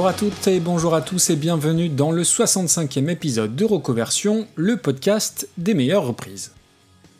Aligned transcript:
Bonjour 0.00 0.08
à 0.08 0.14
toutes 0.14 0.48
et 0.48 0.60
bonjour 0.60 0.94
à 0.94 1.02
tous 1.02 1.28
et 1.28 1.36
bienvenue 1.36 1.90
dans 1.90 2.10
le 2.10 2.22
65e 2.22 3.10
épisode 3.10 3.54
de 3.54 3.66
Rocoversion, 3.66 4.46
le 4.54 4.78
podcast 4.78 5.46
des 5.58 5.74
meilleures 5.74 6.06
reprises. 6.06 6.52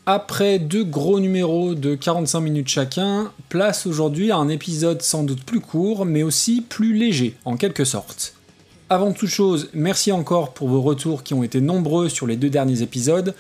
Après 0.07 0.59
deux 0.59 0.85
gros 0.85 1.21
numéros 1.21 1.75
de 1.75 1.95
45 1.95 2.41
minutes 2.41 2.69
chacun, 2.69 3.33
place 3.51 3.85
aujourd'hui 3.85 4.31
à 4.31 4.37
un 4.37 4.49
épisode 4.49 5.03
sans 5.03 5.25
doute 5.25 5.45
plus 5.45 5.61
court 5.61 6.07
mais 6.07 6.23
aussi 6.23 6.63
plus 6.63 6.95
léger 6.95 7.35
en 7.45 7.59
quelque 7.59 7.85
sorte. 7.85 8.33
Avant 8.89 9.13
toute 9.13 9.29
chose, 9.29 9.69
merci 9.75 10.11
encore 10.11 10.55
pour 10.55 10.69
vos 10.69 10.81
retours 10.81 11.23
qui 11.23 11.35
ont 11.35 11.43
été 11.43 11.61
nombreux 11.61 12.09
sur 12.09 12.27
les 12.27 12.37
deux 12.37 12.49
derniers 12.49 12.81
épisodes 12.81 13.35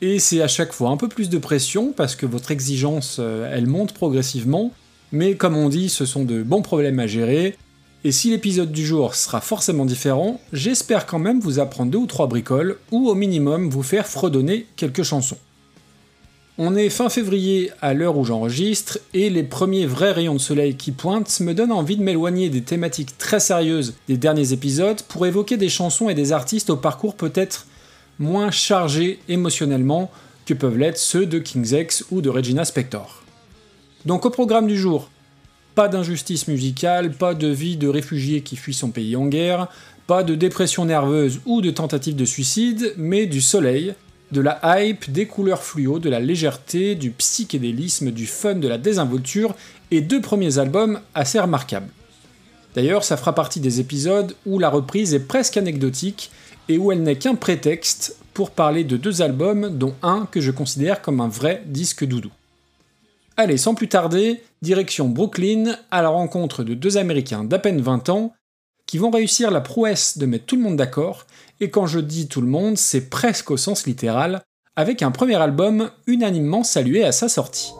et 0.00 0.18
c'est 0.18 0.40
à 0.40 0.48
chaque 0.48 0.72
fois 0.72 0.88
un 0.88 0.96
peu 0.96 1.08
plus 1.08 1.28
de 1.28 1.36
pression 1.36 1.92
parce 1.94 2.16
que 2.16 2.24
votre 2.24 2.50
exigence 2.50 3.18
euh, 3.20 3.52
elle 3.54 3.66
monte 3.66 3.92
progressivement 3.92 4.72
mais 5.12 5.34
comme 5.34 5.54
on 5.54 5.68
dit 5.68 5.90
ce 5.90 6.06
sont 6.06 6.24
de 6.24 6.42
bons 6.42 6.62
problèmes 6.62 6.98
à 6.98 7.06
gérer 7.06 7.58
et 8.06 8.12
si 8.12 8.30
l'épisode 8.30 8.70
du 8.70 8.86
jour 8.86 9.16
sera 9.16 9.40
forcément 9.40 9.84
différent, 9.84 10.40
j'espère 10.52 11.06
quand 11.06 11.18
même 11.18 11.40
vous 11.40 11.58
apprendre 11.58 11.90
deux 11.90 11.98
ou 11.98 12.06
trois 12.06 12.28
bricoles, 12.28 12.78
ou 12.92 13.08
au 13.08 13.16
minimum 13.16 13.68
vous 13.68 13.82
faire 13.82 14.06
fredonner 14.06 14.68
quelques 14.76 15.02
chansons. 15.02 15.38
On 16.56 16.76
est 16.76 16.88
fin 16.88 17.08
février 17.08 17.72
à 17.82 17.94
l'heure 17.94 18.16
où 18.16 18.24
j'enregistre, 18.24 19.00
et 19.12 19.28
les 19.28 19.42
premiers 19.42 19.86
vrais 19.86 20.12
rayons 20.12 20.34
de 20.34 20.40
soleil 20.40 20.76
qui 20.76 20.92
pointent 20.92 21.40
me 21.40 21.52
donnent 21.52 21.72
envie 21.72 21.96
de 21.96 22.02
m'éloigner 22.04 22.48
des 22.48 22.62
thématiques 22.62 23.18
très 23.18 23.40
sérieuses 23.40 23.94
des 24.06 24.16
derniers 24.16 24.52
épisodes 24.52 25.02
pour 25.08 25.26
évoquer 25.26 25.56
des 25.56 25.68
chansons 25.68 26.08
et 26.08 26.14
des 26.14 26.30
artistes 26.30 26.70
au 26.70 26.76
parcours 26.76 27.16
peut-être 27.16 27.66
moins 28.20 28.52
chargés 28.52 29.18
émotionnellement 29.28 30.12
que 30.46 30.54
peuvent 30.54 30.78
l'être 30.78 30.98
ceux 30.98 31.26
de 31.26 31.40
King's 31.40 31.72
X 31.72 32.04
ou 32.12 32.20
de 32.20 32.30
Regina 32.30 32.64
Spector. 32.64 33.24
Donc 34.04 34.24
au 34.24 34.30
programme 34.30 34.68
du 34.68 34.78
jour, 34.78 35.10
pas 35.76 35.88
d'injustice 35.88 36.48
musicale, 36.48 37.12
pas 37.12 37.34
de 37.34 37.48
vie 37.48 37.76
de 37.76 37.86
réfugié 37.86 38.40
qui 38.40 38.56
fuit 38.56 38.72
son 38.72 38.88
pays 38.88 39.14
en 39.14 39.26
guerre, 39.26 39.68
pas 40.06 40.22
de 40.22 40.34
dépression 40.34 40.86
nerveuse 40.86 41.40
ou 41.44 41.60
de 41.60 41.70
tentative 41.70 42.16
de 42.16 42.24
suicide, 42.24 42.94
mais 42.96 43.26
du 43.26 43.42
soleil, 43.42 43.94
de 44.32 44.40
la 44.40 44.58
hype, 44.64 45.12
des 45.12 45.26
couleurs 45.26 45.62
fluo, 45.62 45.98
de 45.98 46.08
la 46.08 46.18
légèreté, 46.18 46.94
du 46.94 47.10
psychédélisme, 47.10 48.10
du 48.10 48.26
fun, 48.26 48.54
de 48.54 48.68
la 48.68 48.78
désinvolture, 48.78 49.54
et 49.90 50.00
deux 50.00 50.22
premiers 50.22 50.58
albums 50.58 50.98
assez 51.14 51.38
remarquables. 51.38 51.90
D'ailleurs, 52.74 53.04
ça 53.04 53.18
fera 53.18 53.34
partie 53.34 53.60
des 53.60 53.78
épisodes 53.78 54.34
où 54.46 54.58
la 54.58 54.70
reprise 54.70 55.12
est 55.12 55.28
presque 55.28 55.58
anecdotique 55.58 56.30
et 56.70 56.78
où 56.78 56.90
elle 56.90 57.02
n'est 57.02 57.18
qu'un 57.18 57.34
prétexte 57.34 58.16
pour 58.32 58.50
parler 58.50 58.82
de 58.82 58.96
deux 58.96 59.20
albums, 59.20 59.68
dont 59.76 59.94
un 60.02 60.26
que 60.30 60.40
je 60.40 60.52
considère 60.52 61.02
comme 61.02 61.20
un 61.20 61.28
vrai 61.28 61.62
disque 61.66 62.06
doudou. 62.06 62.30
Allez, 63.38 63.58
sans 63.58 63.74
plus 63.74 63.88
tarder, 63.88 64.42
direction 64.62 65.08
Brooklyn 65.08 65.76
à 65.90 66.00
la 66.00 66.08
rencontre 66.08 66.64
de 66.64 66.72
deux 66.72 66.96
Américains 66.96 67.44
d'à 67.44 67.58
peine 67.58 67.82
20 67.82 68.08
ans 68.08 68.32
qui 68.86 68.96
vont 68.96 69.10
réussir 69.10 69.50
la 69.50 69.60
prouesse 69.60 70.16
de 70.16 70.24
mettre 70.24 70.46
tout 70.46 70.56
le 70.56 70.62
monde 70.62 70.76
d'accord, 70.76 71.26
et 71.60 71.70
quand 71.70 71.86
je 71.86 71.98
dis 71.98 72.28
tout 72.28 72.40
le 72.40 72.46
monde, 72.46 72.78
c'est 72.78 73.10
presque 73.10 73.50
au 73.50 73.56
sens 73.56 73.86
littéral, 73.86 74.42
avec 74.76 75.02
un 75.02 75.10
premier 75.10 75.34
album 75.34 75.90
unanimement 76.06 76.62
salué 76.62 77.04
à 77.04 77.12
sa 77.12 77.28
sortie. 77.28 77.72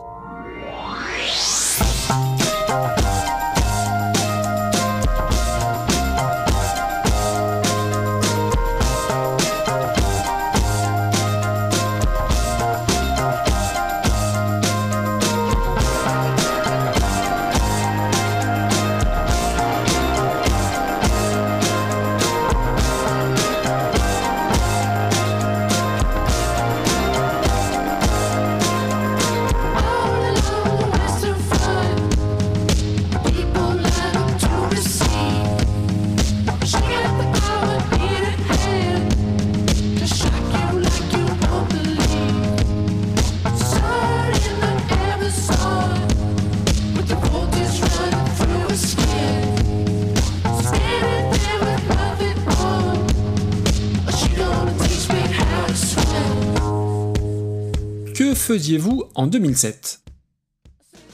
Faisiez-vous 58.46 59.02
en 59.16 59.26
2007 59.26 60.02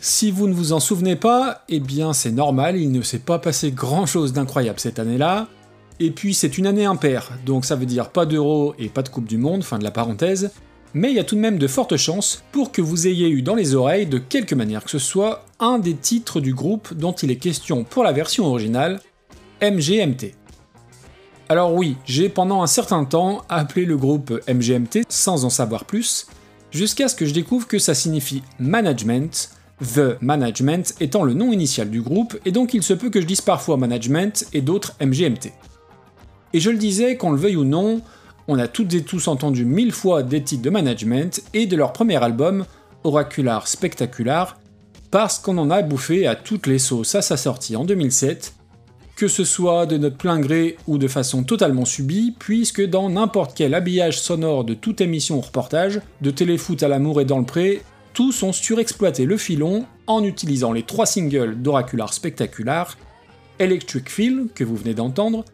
Si 0.02 0.30
vous 0.30 0.48
ne 0.48 0.52
vous 0.52 0.74
en 0.74 0.80
souvenez 0.80 1.16
pas, 1.16 1.64
eh 1.70 1.80
bien 1.80 2.12
c'est 2.12 2.30
normal, 2.30 2.76
il 2.76 2.92
ne 2.92 3.00
s'est 3.00 3.20
pas 3.20 3.38
passé 3.38 3.70
grand-chose 3.70 4.34
d'incroyable 4.34 4.78
cette 4.78 4.98
année-là. 4.98 5.48
Et 5.98 6.10
puis 6.10 6.34
c'est 6.34 6.58
une 6.58 6.66
année 6.66 6.84
impaire, 6.84 7.30
donc 7.46 7.64
ça 7.64 7.74
veut 7.74 7.86
dire 7.86 8.10
pas 8.10 8.26
d'euro 8.26 8.74
et 8.78 8.90
pas 8.90 9.02
de 9.02 9.08
Coupe 9.08 9.24
du 9.26 9.38
Monde, 9.38 9.64
fin 9.64 9.78
de 9.78 9.84
la 9.84 9.90
parenthèse. 9.90 10.50
Mais 10.92 11.08
il 11.10 11.16
y 11.16 11.20
a 11.20 11.24
tout 11.24 11.36
de 11.36 11.40
même 11.40 11.56
de 11.56 11.66
fortes 11.66 11.96
chances 11.96 12.44
pour 12.52 12.70
que 12.70 12.82
vous 12.82 13.06
ayez 13.06 13.30
eu 13.30 13.40
dans 13.40 13.54
les 13.54 13.74
oreilles, 13.74 14.04
de 14.04 14.18
quelque 14.18 14.54
manière 14.54 14.84
que 14.84 14.90
ce 14.90 14.98
soit, 14.98 15.46
un 15.58 15.78
des 15.78 15.94
titres 15.94 16.38
du 16.38 16.52
groupe 16.52 16.92
dont 16.92 17.12
il 17.12 17.30
est 17.30 17.36
question 17.36 17.82
pour 17.82 18.04
la 18.04 18.12
version 18.12 18.44
originale, 18.44 19.00
MGMT. 19.62 20.34
Alors 21.48 21.72
oui, 21.72 21.96
j'ai 22.04 22.28
pendant 22.28 22.62
un 22.62 22.66
certain 22.66 23.06
temps 23.06 23.40
appelé 23.48 23.86
le 23.86 23.96
groupe 23.96 24.38
MGMT 24.46 25.04
sans 25.08 25.46
en 25.46 25.50
savoir 25.50 25.86
plus, 25.86 26.26
jusqu'à 26.72 27.08
ce 27.08 27.14
que 27.14 27.26
je 27.26 27.34
découvre 27.34 27.68
que 27.68 27.78
ça 27.78 27.94
signifie 27.94 28.42
management, 28.58 29.50
The 29.80 30.20
Management 30.20 30.94
étant 31.00 31.22
le 31.22 31.34
nom 31.34 31.52
initial 31.52 31.90
du 31.90 32.02
groupe, 32.02 32.38
et 32.44 32.52
donc 32.52 32.74
il 32.74 32.82
se 32.82 32.94
peut 32.94 33.10
que 33.10 33.20
je 33.20 33.26
dise 33.26 33.40
parfois 33.40 33.76
management 33.76 34.46
et 34.52 34.60
d'autres 34.60 34.94
MGMT. 35.00 35.52
Et 36.52 36.60
je 36.60 36.70
le 36.70 36.78
disais, 36.78 37.16
qu'on 37.16 37.32
le 37.32 37.38
veuille 37.38 37.56
ou 37.56 37.64
non, 37.64 38.00
on 38.48 38.58
a 38.58 38.68
toutes 38.68 38.94
et 38.94 39.02
tous 39.02 39.28
entendu 39.28 39.64
mille 39.64 39.92
fois 39.92 40.22
des 40.22 40.42
titres 40.42 40.62
de 40.62 40.70
management 40.70 41.42
et 41.54 41.66
de 41.66 41.76
leur 41.76 41.92
premier 41.92 42.22
album, 42.22 42.64
Oracular 43.04 43.66
Spectacular, 43.66 44.58
parce 45.10 45.38
qu'on 45.38 45.58
en 45.58 45.70
a 45.70 45.82
bouffé 45.82 46.26
à 46.26 46.34
toutes 46.34 46.66
les 46.66 46.78
sauces 46.78 47.14
à 47.14 47.22
sa 47.22 47.36
sortie 47.36 47.76
en 47.76 47.84
2007, 47.84 48.54
que 49.22 49.28
ce 49.28 49.44
soit 49.44 49.86
de 49.86 49.98
notre 49.98 50.16
plein 50.16 50.40
gré 50.40 50.76
ou 50.88 50.98
de 50.98 51.06
façon 51.06 51.44
totalement 51.44 51.84
subie, 51.84 52.34
puisque 52.36 52.84
dans 52.84 53.08
n'importe 53.08 53.56
quel 53.56 53.72
habillage 53.72 54.20
sonore 54.20 54.64
de 54.64 54.74
toute 54.74 55.00
émission 55.00 55.38
ou 55.38 55.40
reportage, 55.42 56.00
de 56.22 56.32
téléfoot 56.32 56.82
à 56.82 56.88
l'amour 56.88 57.20
et 57.20 57.24
dans 57.24 57.38
le 57.38 57.44
pré, 57.44 57.82
tous 58.14 58.42
ont 58.42 58.52
surexploité 58.52 59.24
le 59.24 59.36
filon 59.36 59.86
en 60.08 60.24
utilisant 60.24 60.72
les 60.72 60.82
trois 60.82 61.06
singles 61.06 61.54
d'Oracular 61.62 62.12
Spectacular, 62.12 62.98
Electric 63.60 64.10
Feel, 64.10 64.48
que 64.56 64.64
vous 64.64 64.74
venez 64.74 64.94
d'entendre, 64.94 65.44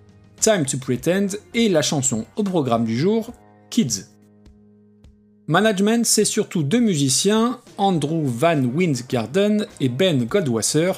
Time 0.40 0.64
to 0.64 0.78
Pretend 0.78 1.36
et 1.52 1.68
la 1.68 1.82
chanson 1.82 2.24
au 2.36 2.44
programme 2.44 2.86
du 2.86 2.96
jour, 2.96 3.34
Kids. 3.68 4.06
Management, 5.46 6.06
c'est 6.06 6.24
surtout 6.24 6.62
deux 6.62 6.80
musiciens, 6.80 7.60
Andrew 7.76 8.22
Van 8.24 8.64
Windgarden 8.64 9.66
et 9.78 9.90
Ben 9.90 10.24
Goldwasser, 10.24 10.92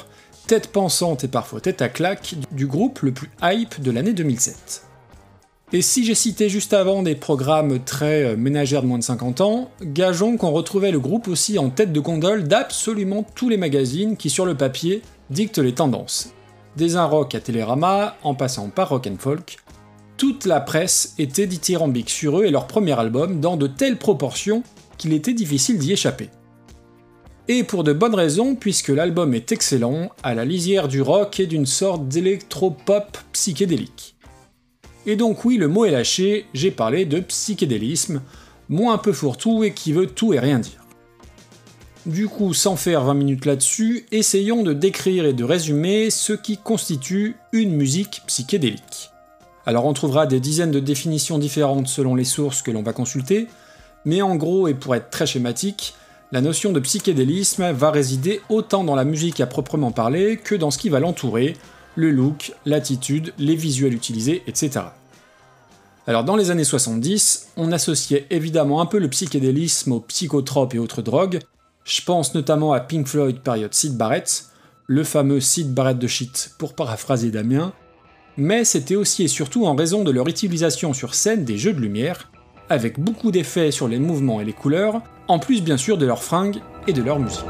tête 0.50 0.72
pensante 0.72 1.22
et 1.22 1.28
parfois 1.28 1.60
tête 1.60 1.80
à 1.80 1.88
claque 1.88 2.34
du 2.50 2.66
groupe 2.66 3.02
le 3.02 3.12
plus 3.12 3.30
hype 3.40 3.80
de 3.80 3.92
l'année 3.92 4.12
2007. 4.12 4.82
Et 5.72 5.80
si 5.80 6.04
j'ai 6.04 6.16
cité 6.16 6.48
juste 6.48 6.72
avant 6.72 7.04
des 7.04 7.14
programmes 7.14 7.78
très 7.78 8.24
euh, 8.24 8.36
ménagères 8.36 8.82
de 8.82 8.88
moins 8.88 8.98
de 8.98 9.04
50 9.04 9.42
ans, 9.42 9.70
gageons 9.80 10.36
qu'on 10.36 10.50
retrouvait 10.50 10.90
le 10.90 10.98
groupe 10.98 11.28
aussi 11.28 11.56
en 11.60 11.70
tête 11.70 11.92
de 11.92 12.00
gondole 12.00 12.48
d'absolument 12.48 13.24
tous 13.36 13.48
les 13.48 13.58
magazines 13.58 14.16
qui 14.16 14.28
sur 14.28 14.44
le 14.44 14.56
papier 14.56 15.02
dictent 15.30 15.58
les 15.58 15.72
tendances. 15.72 16.32
Des 16.76 16.96
un 16.96 17.04
rock 17.04 17.36
à 17.36 17.40
Télérama, 17.40 18.16
en 18.24 18.34
passant 18.34 18.70
par 18.70 18.88
rock 18.88 19.06
and 19.06 19.18
folk, 19.20 19.58
toute 20.16 20.46
la 20.46 20.60
presse 20.60 21.14
était 21.18 21.46
dithyrambique 21.46 22.10
sur 22.10 22.40
eux 22.40 22.44
et 22.44 22.50
leur 22.50 22.66
premier 22.66 22.98
album 22.98 23.38
dans 23.38 23.56
de 23.56 23.68
telles 23.68 23.98
proportions 23.98 24.64
qu'il 24.98 25.12
était 25.12 25.32
difficile 25.32 25.78
d'y 25.78 25.92
échapper 25.92 26.28
et 27.52 27.64
pour 27.64 27.82
de 27.82 27.92
bonnes 27.92 28.14
raisons 28.14 28.54
puisque 28.54 28.90
l'album 28.90 29.34
est 29.34 29.50
excellent, 29.50 30.12
à 30.22 30.36
la 30.36 30.44
lisière 30.44 30.86
du 30.86 31.02
rock 31.02 31.40
et 31.40 31.48
d'une 31.48 31.66
sorte 31.66 32.06
d'électropop 32.06 33.18
psychédélique. 33.32 34.14
Et 35.04 35.16
donc 35.16 35.44
oui, 35.44 35.56
le 35.56 35.66
mot 35.66 35.84
est 35.84 35.90
lâché, 35.90 36.46
j'ai 36.54 36.70
parlé 36.70 37.06
de 37.06 37.18
psychédélisme, 37.18 38.22
moins 38.68 38.94
un 38.94 38.98
peu 38.98 39.12
fourre-tout 39.12 39.64
et 39.64 39.72
qui 39.72 39.92
veut 39.92 40.06
tout 40.06 40.32
et 40.32 40.38
rien 40.38 40.60
dire. 40.60 40.86
Du 42.06 42.28
coup, 42.28 42.54
sans 42.54 42.76
faire 42.76 43.02
20 43.02 43.14
minutes 43.14 43.46
là-dessus, 43.46 44.06
essayons 44.12 44.62
de 44.62 44.72
décrire 44.72 45.26
et 45.26 45.32
de 45.32 45.42
résumer 45.42 46.10
ce 46.10 46.32
qui 46.32 46.56
constitue 46.56 47.34
une 47.52 47.74
musique 47.74 48.22
psychédélique. 48.28 49.10
Alors 49.66 49.86
on 49.86 49.92
trouvera 49.92 50.28
des 50.28 50.38
dizaines 50.38 50.70
de 50.70 50.78
définitions 50.78 51.38
différentes 51.38 51.88
selon 51.88 52.14
les 52.14 52.22
sources 52.22 52.62
que 52.62 52.70
l'on 52.70 52.84
va 52.84 52.92
consulter, 52.92 53.48
mais 54.04 54.22
en 54.22 54.36
gros, 54.36 54.68
et 54.68 54.74
pour 54.74 54.94
être 54.94 55.10
très 55.10 55.26
schématique, 55.26 55.94
la 56.32 56.40
notion 56.40 56.72
de 56.72 56.78
psychédélisme 56.80 57.72
va 57.72 57.90
résider 57.90 58.40
autant 58.48 58.84
dans 58.84 58.94
la 58.94 59.04
musique 59.04 59.40
à 59.40 59.46
proprement 59.46 59.90
parler 59.90 60.36
que 60.36 60.54
dans 60.54 60.70
ce 60.70 60.78
qui 60.78 60.88
va 60.88 61.00
l'entourer, 61.00 61.56
le 61.96 62.10
look, 62.10 62.52
l'attitude, 62.66 63.32
les 63.38 63.56
visuels 63.56 63.94
utilisés, 63.94 64.42
etc. 64.46 64.80
Alors 66.06 66.24
dans 66.24 66.36
les 66.36 66.50
années 66.50 66.64
70, 66.64 67.48
on 67.56 67.72
associait 67.72 68.26
évidemment 68.30 68.80
un 68.80 68.86
peu 68.86 68.98
le 68.98 69.08
psychédélisme 69.08 69.92
aux 69.92 70.00
psychotropes 70.00 70.74
et 70.74 70.78
autres 70.78 71.02
drogues, 71.02 71.40
je 71.84 72.02
pense 72.02 72.34
notamment 72.34 72.72
à 72.72 72.80
Pink 72.80 73.08
Floyd 73.08 73.40
période 73.40 73.74
Sid 73.74 73.96
Barrett, 73.96 74.46
le 74.86 75.02
fameux 75.02 75.40
Sid 75.40 75.74
Barrett 75.74 75.98
de 75.98 76.06
shit 76.06 76.52
pour 76.58 76.74
paraphraser 76.74 77.30
Damien, 77.30 77.72
mais 78.36 78.64
c'était 78.64 78.96
aussi 78.96 79.24
et 79.24 79.28
surtout 79.28 79.66
en 79.66 79.74
raison 79.74 80.04
de 80.04 80.10
leur 80.10 80.28
utilisation 80.28 80.92
sur 80.94 81.14
scène 81.14 81.44
des 81.44 81.58
jeux 81.58 81.72
de 81.72 81.80
lumière, 81.80 82.30
avec 82.70 82.98
beaucoup 82.98 83.32
d'effets 83.32 83.72
sur 83.72 83.88
les 83.88 83.98
mouvements 83.98 84.40
et 84.40 84.44
les 84.44 84.52
couleurs, 84.54 85.02
en 85.28 85.38
plus 85.38 85.60
bien 85.60 85.76
sûr 85.76 85.98
de 85.98 86.06
leurs 86.06 86.22
fringues 86.22 86.60
et 86.86 86.92
de 86.92 87.02
leur 87.02 87.18
musique. 87.18 87.44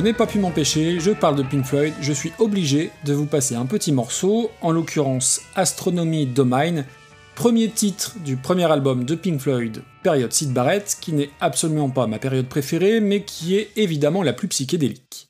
Je 0.00 0.04
n'ai 0.06 0.14
pas 0.14 0.26
pu 0.26 0.38
m'empêcher, 0.38 0.98
je 0.98 1.10
parle 1.10 1.36
de 1.36 1.42
Pink 1.42 1.66
Floyd, 1.66 1.92
je 2.00 2.14
suis 2.14 2.32
obligé 2.38 2.90
de 3.04 3.12
vous 3.12 3.26
passer 3.26 3.54
un 3.54 3.66
petit 3.66 3.92
morceau, 3.92 4.50
en 4.62 4.72
l'occurrence 4.72 5.42
Astronomy 5.56 6.24
Domain, 6.24 6.86
premier 7.34 7.68
titre 7.68 8.16
du 8.24 8.38
premier 8.38 8.64
album 8.72 9.04
de 9.04 9.14
Pink 9.14 9.38
Floyd, 9.38 9.82
période 10.02 10.32
Sid 10.32 10.54
Barrett, 10.54 10.96
qui 11.02 11.12
n'est 11.12 11.28
absolument 11.38 11.90
pas 11.90 12.06
ma 12.06 12.18
période 12.18 12.46
préférée, 12.46 13.00
mais 13.00 13.24
qui 13.24 13.56
est 13.56 13.72
évidemment 13.76 14.22
la 14.22 14.32
plus 14.32 14.48
psychédélique. 14.48 15.28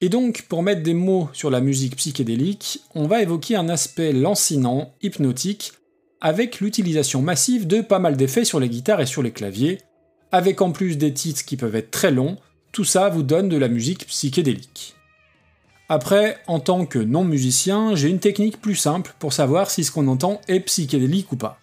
Et 0.00 0.08
donc, 0.08 0.42
pour 0.48 0.62
mettre 0.62 0.84
des 0.84 0.94
mots 0.94 1.28
sur 1.32 1.50
la 1.50 1.60
musique 1.60 1.96
psychédélique, 1.96 2.82
on 2.94 3.08
va 3.08 3.20
évoquer 3.20 3.56
un 3.56 3.68
aspect 3.68 4.12
lancinant, 4.12 4.94
hypnotique, 5.02 5.72
avec 6.20 6.60
l'utilisation 6.60 7.20
massive 7.20 7.66
de 7.66 7.80
pas 7.80 7.98
mal 7.98 8.16
d'effets 8.16 8.44
sur 8.44 8.60
les 8.60 8.68
guitares 8.68 9.00
et 9.00 9.06
sur 9.06 9.24
les 9.24 9.32
claviers, 9.32 9.80
avec 10.30 10.62
en 10.62 10.70
plus 10.70 10.98
des 10.98 11.12
titres 11.12 11.44
qui 11.44 11.56
peuvent 11.56 11.74
être 11.74 11.90
très 11.90 12.12
longs, 12.12 12.36
tout 12.74 12.84
ça 12.84 13.08
vous 13.08 13.22
donne 13.22 13.48
de 13.48 13.56
la 13.56 13.68
musique 13.68 14.04
psychédélique. 14.08 14.96
Après, 15.88 16.38
en 16.48 16.58
tant 16.58 16.86
que 16.86 16.98
non-musicien, 16.98 17.94
j'ai 17.94 18.08
une 18.08 18.18
technique 18.18 18.60
plus 18.60 18.74
simple 18.74 19.14
pour 19.20 19.32
savoir 19.32 19.70
si 19.70 19.84
ce 19.84 19.92
qu'on 19.92 20.08
entend 20.08 20.40
est 20.48 20.58
psychédélique 20.58 21.30
ou 21.30 21.36
pas. 21.36 21.60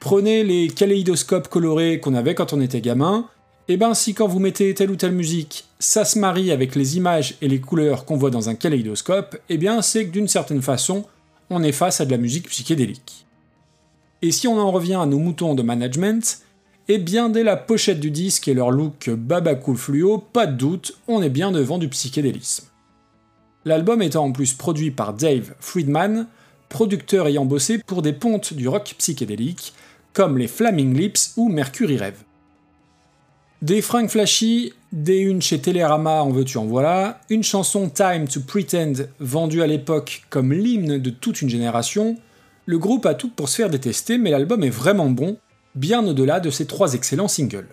Prenez 0.00 0.42
les 0.42 0.66
kaléidoscopes 0.66 1.46
colorés 1.46 2.00
qu'on 2.00 2.14
avait 2.14 2.34
quand 2.34 2.52
on 2.52 2.60
était 2.60 2.80
gamin, 2.80 3.28
et 3.68 3.76
ben 3.76 3.94
si 3.94 4.14
quand 4.14 4.26
vous 4.26 4.40
mettez 4.40 4.74
telle 4.74 4.90
ou 4.90 4.96
telle 4.96 5.12
musique, 5.12 5.64
ça 5.78 6.04
se 6.04 6.18
marie 6.18 6.50
avec 6.50 6.74
les 6.74 6.96
images 6.96 7.36
et 7.40 7.46
les 7.46 7.60
couleurs 7.60 8.04
qu'on 8.04 8.16
voit 8.16 8.30
dans 8.30 8.48
un 8.48 8.56
kaléidoscope, 8.56 9.36
et 9.48 9.58
bien 9.58 9.80
c'est 9.80 10.06
que 10.06 10.12
d'une 10.12 10.28
certaine 10.28 10.62
façon, 10.62 11.04
on 11.50 11.62
est 11.62 11.70
face 11.70 12.00
à 12.00 12.04
de 12.04 12.10
la 12.10 12.18
musique 12.18 12.48
psychédélique. 12.48 13.26
Et 14.22 14.32
si 14.32 14.48
on 14.48 14.58
en 14.58 14.72
revient 14.72 14.94
à 14.94 15.06
nos 15.06 15.18
moutons 15.18 15.54
de 15.54 15.62
management, 15.62 16.40
et 16.88 16.98
bien 16.98 17.28
dès 17.28 17.42
la 17.42 17.56
pochette 17.56 18.00
du 18.00 18.10
disque 18.10 18.48
et 18.48 18.54
leur 18.54 18.70
look 18.70 19.10
baba 19.10 19.54
cool 19.54 19.76
fluo, 19.76 20.18
pas 20.18 20.46
de 20.46 20.56
doute, 20.56 20.98
on 21.08 21.22
est 21.22 21.30
bien 21.30 21.50
devant 21.50 21.78
du 21.78 21.88
psychédélisme. 21.88 22.66
L'album 23.64 24.02
étant 24.02 24.24
en 24.24 24.32
plus 24.32 24.54
produit 24.54 24.92
par 24.92 25.12
Dave 25.12 25.54
Friedman, 25.58 26.28
producteur 26.68 27.26
ayant 27.26 27.44
bossé 27.44 27.78
pour 27.78 28.02
des 28.02 28.12
pontes 28.12 28.54
du 28.54 28.68
rock 28.68 28.94
psychédélique, 28.98 29.74
comme 30.12 30.38
les 30.38 30.48
Flaming 30.48 30.96
Lips 30.96 31.32
ou 31.36 31.48
Mercury 31.48 31.96
Rêve. 31.96 32.22
Des 33.62 33.82
fringues 33.82 34.08
flashy, 34.08 34.72
des 34.92 35.18
unes 35.18 35.42
chez 35.42 35.58
Télérama 35.58 36.22
en 36.22 36.30
veux-tu 36.30 36.58
en 36.58 36.66
voilà, 36.66 37.20
une 37.30 37.42
chanson 37.42 37.88
Time 37.88 38.28
to 38.28 38.40
Pretend 38.40 38.92
vendue 39.18 39.62
à 39.62 39.66
l'époque 39.66 40.22
comme 40.30 40.52
l'hymne 40.52 40.98
de 40.98 41.10
toute 41.10 41.42
une 41.42 41.48
génération, 41.48 42.16
le 42.66 42.78
groupe 42.78 43.06
a 43.06 43.14
tout 43.14 43.30
pour 43.30 43.48
se 43.48 43.56
faire 43.56 43.70
détester 43.70 44.18
mais 44.18 44.30
l'album 44.30 44.62
est 44.62 44.70
vraiment 44.70 45.10
bon 45.10 45.38
bien 45.76 46.04
au-delà 46.06 46.40
de 46.40 46.50
ces 46.50 46.66
trois 46.66 46.94
excellents 46.94 47.28
singles. 47.28 47.68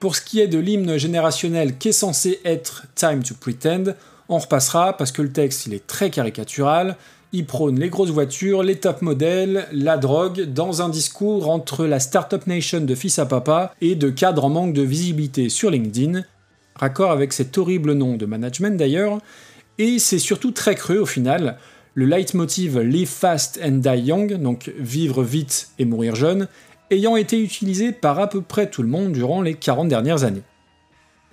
Pour 0.00 0.16
ce 0.16 0.22
qui 0.22 0.40
est 0.40 0.48
de 0.48 0.58
l'hymne 0.58 0.96
générationnel 0.96 1.76
qu'est 1.78 1.92
censé 1.92 2.40
être 2.44 2.86
Time 2.96 3.22
to 3.22 3.34
Pretend, 3.38 3.92
on 4.28 4.38
repassera 4.38 4.96
parce 4.96 5.12
que 5.12 5.22
le 5.22 5.30
texte 5.30 5.66
il 5.66 5.74
est 5.74 5.86
très 5.86 6.10
caricatural, 6.10 6.96
il 7.32 7.46
prône 7.46 7.78
les 7.78 7.88
grosses 7.88 8.10
voitures, 8.10 8.62
les 8.62 8.76
top 8.76 9.00
modèles, 9.02 9.68
la 9.72 9.96
drogue, 9.96 10.42
dans 10.42 10.82
un 10.82 10.88
discours 10.88 11.48
entre 11.48 11.86
la 11.86 12.00
Startup 12.00 12.46
Nation 12.46 12.80
de 12.80 12.94
fils 12.94 13.18
à 13.18 13.26
papa 13.26 13.74
et 13.80 13.94
de 13.94 14.10
cadres 14.10 14.44
en 14.44 14.50
manque 14.50 14.74
de 14.74 14.82
visibilité 14.82 15.48
sur 15.48 15.70
LinkedIn, 15.70 16.22
raccord 16.74 17.10
avec 17.10 17.32
cet 17.32 17.56
horrible 17.56 17.92
nom 17.92 18.16
de 18.16 18.26
management 18.26 18.76
d'ailleurs, 18.76 19.18
et 19.78 19.98
c'est 19.98 20.18
surtout 20.18 20.50
très 20.50 20.74
creux 20.74 20.98
au 20.98 21.06
final, 21.06 21.58
le 21.94 22.06
leitmotiv 22.06 22.78
Live 22.78 23.08
Fast 23.08 23.60
and 23.64 23.78
Die 23.78 24.00
Young, 24.00 24.34
donc 24.34 24.72
vivre 24.78 25.22
vite 25.22 25.70
et 25.78 25.84
mourir 25.84 26.14
jeune, 26.14 26.48
ayant 26.92 27.16
été 27.16 27.40
utilisé 27.40 27.92
par 27.92 28.18
à 28.18 28.28
peu 28.28 28.42
près 28.42 28.70
tout 28.70 28.82
le 28.82 28.88
monde 28.88 29.12
durant 29.12 29.42
les 29.42 29.54
40 29.54 29.88
dernières 29.88 30.24
années. 30.24 30.42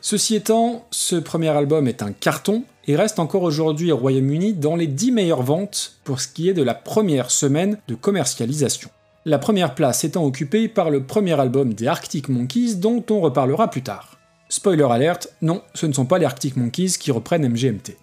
Ceci 0.02 0.36
étant, 0.36 0.86
ce 0.92 1.18
premier 1.18 1.50
album 1.50 1.88
est 1.88 2.02
un 2.02 2.14
carton 2.14 2.64
et 2.88 2.96
reste 2.96 3.20
encore 3.20 3.44
aujourd'hui 3.44 3.92
au 3.92 3.98
Royaume-Uni 3.98 4.54
dans 4.54 4.76
les 4.76 4.88
10 4.88 5.12
meilleures 5.12 5.44
ventes 5.44 6.00
pour 6.06 6.22
ce 6.22 6.28
qui 6.30 6.50
est 6.50 6.54
de 6.54 6.64
la 6.64 6.74
première 6.74 7.32
semaine 7.32 7.78
de 7.88 7.96
commercialisation. 7.96 8.90
La 9.26 9.38
première 9.38 9.76
place 9.76 10.06
étant 10.06 10.26
occupée 10.26 10.70
par 10.70 10.90
le 10.90 11.04
premier 11.04 11.38
album 11.40 11.74
des 11.74 11.88
Arctic 11.88 12.30
Monkeys 12.30 12.76
dont 12.76 13.04
on 13.10 13.20
reparlera 13.20 13.70
plus 13.70 13.84
tard. 13.84 14.18
Spoiler 14.48 14.88
alert, 14.90 15.28
non, 15.42 15.62
ce 15.76 15.86
ne 15.86 15.94
sont 15.94 16.06
pas 16.06 16.18
les 16.18 16.26
Arctic 16.26 16.56
Monkeys 16.56 16.94
qui 16.98 17.12
reprennent 17.12 17.48
MGMT. 17.48 17.98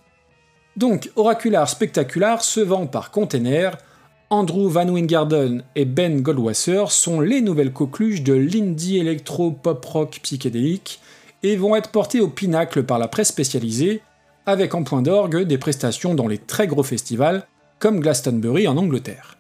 Donc, 0.77 1.11
Oracular 1.17 1.69
Spectacular 1.69 2.45
se 2.45 2.61
vend 2.61 2.87
par 2.87 3.11
container, 3.11 3.79
Andrew 4.29 4.69
Van 4.69 4.89
Wingarden 4.89 5.63
et 5.77 5.85
Ben 5.85 6.21
Goldwasser 6.21 6.87
sont 6.89 7.21
les 7.21 7.41
nouvelles 7.41 7.73
coqueluches 7.73 8.23
de 8.23 8.33
l'indie 8.33 8.99
électro 8.99 9.53
pop 9.53 9.85
rock 9.85 10.19
psychédélique 10.21 10.99
et 11.45 11.55
vont 11.55 11.77
être 11.77 11.91
portés 11.91 12.21
au 12.21 12.27
pinacle 12.27 12.83
par 12.83 12.99
la 12.99 13.07
presse 13.07 13.29
spécialisée, 13.29 14.03
avec 14.45 14.75
en 14.75 14.83
point 14.83 15.03
d'orgue 15.03 15.43
des 15.43 15.59
prestations 15.59 16.17
dans 16.17 16.27
les 16.27 16.39
très 16.39 16.67
gros 16.67 16.83
festivals 16.83 17.47
comme 17.79 18.01
Glastonbury 18.01 18.67
en 18.67 18.77
Angleterre. 18.77 19.39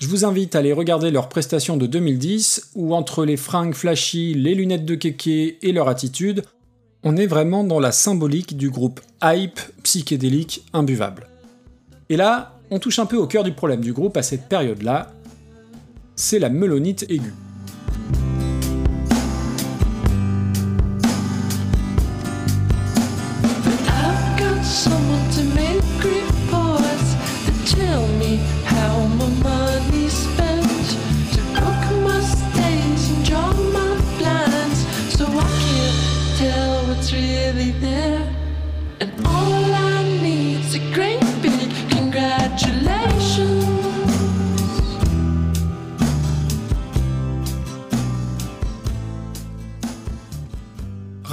Je 0.00 0.08
vous 0.08 0.24
invite 0.24 0.56
à 0.56 0.60
aller 0.60 0.72
regarder 0.72 1.12
leurs 1.12 1.28
prestations 1.28 1.76
de 1.76 1.86
2010 1.86 2.72
où 2.74 2.96
entre 2.96 3.24
les 3.24 3.36
fringues 3.36 3.74
flashy, 3.74 4.34
les 4.34 4.56
lunettes 4.56 4.84
de 4.84 4.96
kéké 4.96 5.58
et 5.62 5.70
leur 5.70 5.86
attitude, 5.86 6.42
on 7.04 7.16
est 7.16 7.26
vraiment 7.26 7.62
dans 7.62 7.78
la 7.78 7.92
symbolique 7.92 8.56
du 8.56 8.70
groupe 8.70 9.00
hype 9.22 9.60
psychédélique 9.84 10.64
imbuvable. 10.72 11.28
Et 12.08 12.16
là, 12.16 12.57
on 12.70 12.78
touche 12.78 12.98
un 12.98 13.06
peu 13.06 13.16
au 13.16 13.26
cœur 13.26 13.44
du 13.44 13.52
problème 13.52 13.80
du 13.80 13.92
groupe 13.92 14.16
à 14.16 14.22
cette 14.22 14.48
période-là, 14.48 15.12
c'est 16.16 16.38
la 16.38 16.48
melonite 16.48 17.04
aiguë. 17.08 17.32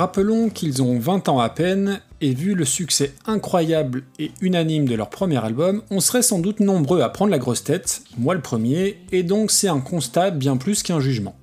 Rappelons 0.06 0.50
qu'ils 0.50 0.84
ont 0.84 1.00
20 1.00 1.30
ans 1.30 1.40
à 1.40 1.50
peine, 1.50 2.00
et 2.22 2.36
vu 2.36 2.54
le 2.54 2.64
succès 2.64 3.14
incroyable 3.26 4.04
et 4.20 4.30
unanime 4.40 4.88
de 4.88 4.94
leur 4.94 5.10
premier 5.10 5.44
album, 5.44 5.82
on 5.90 6.00
serait 6.00 6.22
sans 6.22 6.38
doute 6.38 6.60
nombreux 6.60 7.02
à 7.02 7.10
prendre 7.10 7.32
la 7.32 7.40
grosse 7.40 7.64
tête, 7.64 8.04
moi 8.16 8.36
le 8.36 8.42
premier, 8.42 9.00
et 9.12 9.24
donc 9.24 9.50
c'est 9.50 9.68
un 9.68 9.80
constat 9.80 10.30
bien 10.30 10.58
plus 10.58 10.84
qu'un 10.84 11.00
jugement. 11.00 11.36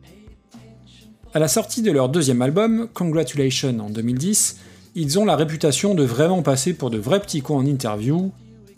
À 1.35 1.40
la 1.40 1.49
sortie 1.49 1.83
de 1.83 1.90
leur 1.90 2.09
deuxième 2.09 2.40
album, 2.40 2.87
Congratulations 2.95 3.76
en 3.81 3.90
2010, 3.90 4.59
ils 4.95 5.19
ont 5.19 5.25
la 5.25 5.35
réputation 5.35 5.97
de 5.97 6.04
vraiment 6.04 6.42
passer 6.42 6.73
pour 6.73 6.90
de 6.90 6.99
vrais 6.99 7.19
petits 7.19 7.42
cons 7.42 7.59
en 7.59 7.66
interview, 7.66 8.31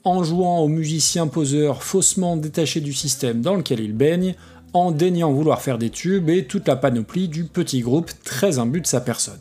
en 0.02 0.24
jouant 0.24 0.60
aux 0.60 0.68
musiciens 0.68 1.26
poseurs 1.26 1.82
faussement 1.82 2.38
détachés 2.38 2.80
du 2.80 2.94
système 2.94 3.42
dans 3.42 3.54
lequel 3.54 3.80
ils 3.80 3.92
baignent, 3.92 4.34
en 4.72 4.92
daignant 4.92 5.30
vouloir 5.30 5.60
faire 5.60 5.76
des 5.76 5.90
tubes 5.90 6.30
et 6.30 6.46
toute 6.46 6.68
la 6.68 6.76
panoplie 6.76 7.28
du 7.28 7.44
petit 7.44 7.80
groupe 7.80 8.12
très 8.24 8.58
imbu 8.58 8.80
de 8.80 8.86
sa 8.86 9.02
personne. 9.02 9.40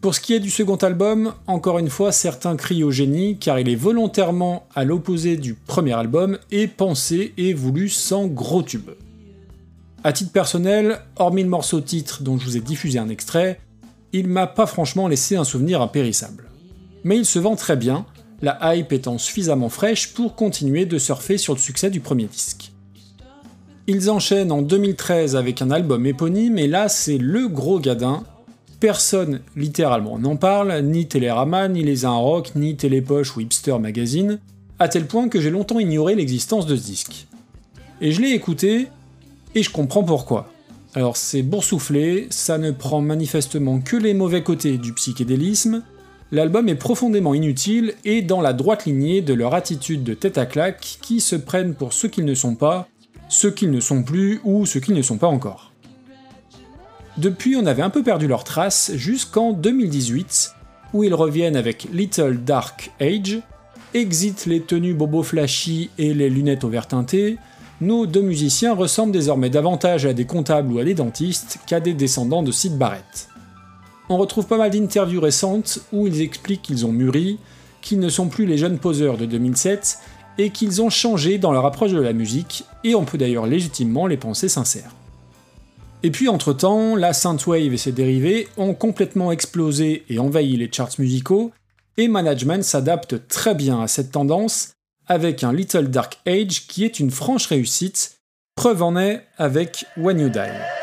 Pour 0.00 0.14
ce 0.14 0.20
qui 0.20 0.32
est 0.32 0.40
du 0.40 0.48
second 0.48 0.76
album, 0.76 1.34
encore 1.46 1.78
une 1.78 1.90
fois, 1.90 2.10
certains 2.10 2.56
crient 2.56 2.84
au 2.84 2.90
génie 2.90 3.36
car 3.36 3.58
il 3.58 3.68
est 3.68 3.74
volontairement 3.74 4.66
à 4.74 4.84
l'opposé 4.84 5.36
du 5.36 5.52
premier 5.54 5.92
album 5.92 6.38
et 6.50 6.68
pensé 6.68 7.34
et 7.36 7.52
voulu 7.52 7.90
sans 7.90 8.26
gros 8.26 8.62
tubes. 8.62 8.92
A 10.02 10.14
titre 10.14 10.32
personnel, 10.32 11.00
hormis 11.16 11.42
le 11.42 11.50
morceau 11.50 11.82
titre 11.82 12.22
dont 12.22 12.38
je 12.38 12.46
vous 12.46 12.56
ai 12.56 12.60
diffusé 12.60 12.98
un 12.98 13.10
extrait, 13.10 13.60
il 14.14 14.26
m'a 14.26 14.46
pas 14.46 14.64
franchement 14.64 15.06
laissé 15.06 15.36
un 15.36 15.44
souvenir 15.44 15.82
impérissable. 15.82 16.44
Mais 17.04 17.18
il 17.18 17.26
se 17.26 17.38
vend 17.38 17.54
très 17.54 17.76
bien, 17.76 18.06
la 18.40 18.74
hype 18.74 18.92
étant 18.94 19.18
suffisamment 19.18 19.68
fraîche 19.68 20.14
pour 20.14 20.34
continuer 20.34 20.86
de 20.86 20.96
surfer 20.96 21.36
sur 21.36 21.52
le 21.52 21.60
succès 21.60 21.90
du 21.90 22.00
premier 22.00 22.24
disque. 22.24 22.72
Ils 23.86 24.10
enchaînent 24.10 24.52
en 24.52 24.62
2013 24.62 25.36
avec 25.36 25.60
un 25.60 25.70
album 25.70 26.06
éponyme 26.06 26.56
et 26.56 26.68
là 26.68 26.88
c'est 26.88 27.18
le 27.18 27.48
gros 27.48 27.78
gadin. 27.78 28.24
Personne 28.80 29.42
littéralement 29.56 30.18
n'en 30.18 30.36
parle, 30.36 30.80
ni 30.80 31.06
Télérama, 31.06 31.68
ni 31.68 31.82
Les 31.82 32.06
Un 32.06 32.42
ni 32.56 32.76
Télépoche 32.76 33.36
ou 33.36 33.40
Hipster 33.40 33.78
Magazine, 33.78 34.38
à 34.78 34.88
tel 34.88 35.06
point 35.06 35.28
que 35.28 35.38
j'ai 35.38 35.50
longtemps 35.50 35.78
ignoré 35.78 36.14
l'existence 36.14 36.64
de 36.64 36.74
ce 36.74 36.82
disque. 36.82 37.26
Et 38.00 38.10
je 38.10 38.22
l'ai 38.22 38.30
écouté, 38.30 38.88
et 39.54 39.62
je 39.62 39.68
comprends 39.68 40.02
pourquoi. 40.02 40.50
Alors 40.94 41.18
c'est 41.18 41.42
boursouflé, 41.42 42.26
ça 42.30 42.56
ne 42.56 42.70
prend 42.70 43.02
manifestement 43.02 43.80
que 43.80 43.96
les 43.96 44.14
mauvais 44.14 44.42
côtés 44.42 44.78
du 44.78 44.94
psychédélisme, 44.94 45.82
l'album 46.32 46.66
est 46.70 46.74
profondément 46.74 47.34
inutile 47.34 47.92
et 48.06 48.22
dans 48.22 48.40
la 48.40 48.54
droite 48.54 48.86
lignée 48.86 49.20
de 49.20 49.34
leur 49.34 49.52
attitude 49.52 50.04
de 50.04 50.14
tête 50.14 50.38
à 50.38 50.46
claque 50.46 50.98
qui 51.02 51.20
se 51.20 51.36
prennent 51.36 51.74
pour 51.74 51.92
ce 51.92 52.06
qu'ils 52.06 52.24
ne 52.24 52.34
sont 52.34 52.54
pas, 52.54 52.88
ce 53.28 53.46
qu'ils 53.46 53.70
ne 53.70 53.80
sont 53.80 54.02
plus 54.02 54.40
ou 54.42 54.64
ce 54.64 54.78
qu'ils 54.78 54.94
ne 54.94 55.02
sont 55.02 55.18
pas 55.18 55.28
encore. 55.28 55.69
Depuis, 57.20 57.54
on 57.54 57.66
avait 57.66 57.82
un 57.82 57.90
peu 57.90 58.02
perdu 58.02 58.26
leurs 58.26 58.44
traces 58.44 58.92
jusqu'en 58.94 59.52
2018, 59.52 60.54
où 60.94 61.04
ils 61.04 61.12
reviennent 61.12 61.54
avec 61.54 61.86
Little 61.92 62.38
Dark 62.42 62.92
Age, 62.98 63.40
exit 63.92 64.46
les 64.46 64.62
tenues 64.62 64.94
bobo 64.94 65.22
flashy 65.22 65.90
et 65.98 66.14
les 66.14 66.30
lunettes 66.30 66.64
au 66.64 66.70
vert 66.70 66.86
teinté, 66.86 67.36
nos 67.82 68.06
deux 68.06 68.22
musiciens 68.22 68.72
ressemblent 68.72 69.12
désormais 69.12 69.50
davantage 69.50 70.06
à 70.06 70.14
des 70.14 70.24
comptables 70.24 70.72
ou 70.72 70.78
à 70.78 70.84
des 70.84 70.94
dentistes 70.94 71.58
qu'à 71.66 71.78
des 71.78 71.92
descendants 71.92 72.42
de 72.42 72.52
Sid 72.52 72.78
Barrett. 72.78 73.28
On 74.08 74.16
retrouve 74.16 74.46
pas 74.46 74.56
mal 74.56 74.70
d'interviews 74.70 75.20
récentes 75.20 75.80
où 75.92 76.06
ils 76.06 76.22
expliquent 76.22 76.62
qu'ils 76.62 76.86
ont 76.86 76.92
mûri, 76.92 77.38
qu'ils 77.82 78.00
ne 78.00 78.08
sont 78.08 78.28
plus 78.28 78.46
les 78.46 78.56
jeunes 78.56 78.78
poseurs 78.78 79.18
de 79.18 79.26
2007 79.26 79.98
et 80.38 80.48
qu'ils 80.48 80.80
ont 80.80 80.88
changé 80.88 81.36
dans 81.36 81.52
leur 81.52 81.66
approche 81.66 81.92
de 81.92 82.00
la 82.00 82.14
musique, 82.14 82.64
et 82.82 82.94
on 82.94 83.04
peut 83.04 83.18
d'ailleurs 83.18 83.46
légitimement 83.46 84.06
les 84.06 84.16
penser 84.16 84.48
sincères. 84.48 84.92
Et 86.02 86.10
puis 86.10 86.28
entre-temps, 86.28 86.96
la 86.96 87.12
synthwave 87.12 87.74
et 87.74 87.76
ses 87.76 87.92
dérivés 87.92 88.48
ont 88.56 88.72
complètement 88.72 89.32
explosé 89.32 90.04
et 90.08 90.18
envahi 90.18 90.56
les 90.56 90.70
charts 90.72 90.98
musicaux, 90.98 91.52
et 91.98 92.08
Management 92.08 92.64
s'adapte 92.64 93.28
très 93.28 93.54
bien 93.54 93.82
à 93.82 93.88
cette 93.88 94.10
tendance 94.10 94.72
avec 95.06 95.44
un 95.44 95.52
Little 95.52 95.88
Dark 95.88 96.18
Age 96.26 96.66
qui 96.68 96.84
est 96.84 97.00
une 97.00 97.10
franche 97.10 97.46
réussite, 97.46 98.18
preuve 98.54 98.82
en 98.82 98.96
est 98.96 99.26
avec 99.36 99.84
When 99.96 100.20
You 100.20 100.28
Die. 100.30 100.79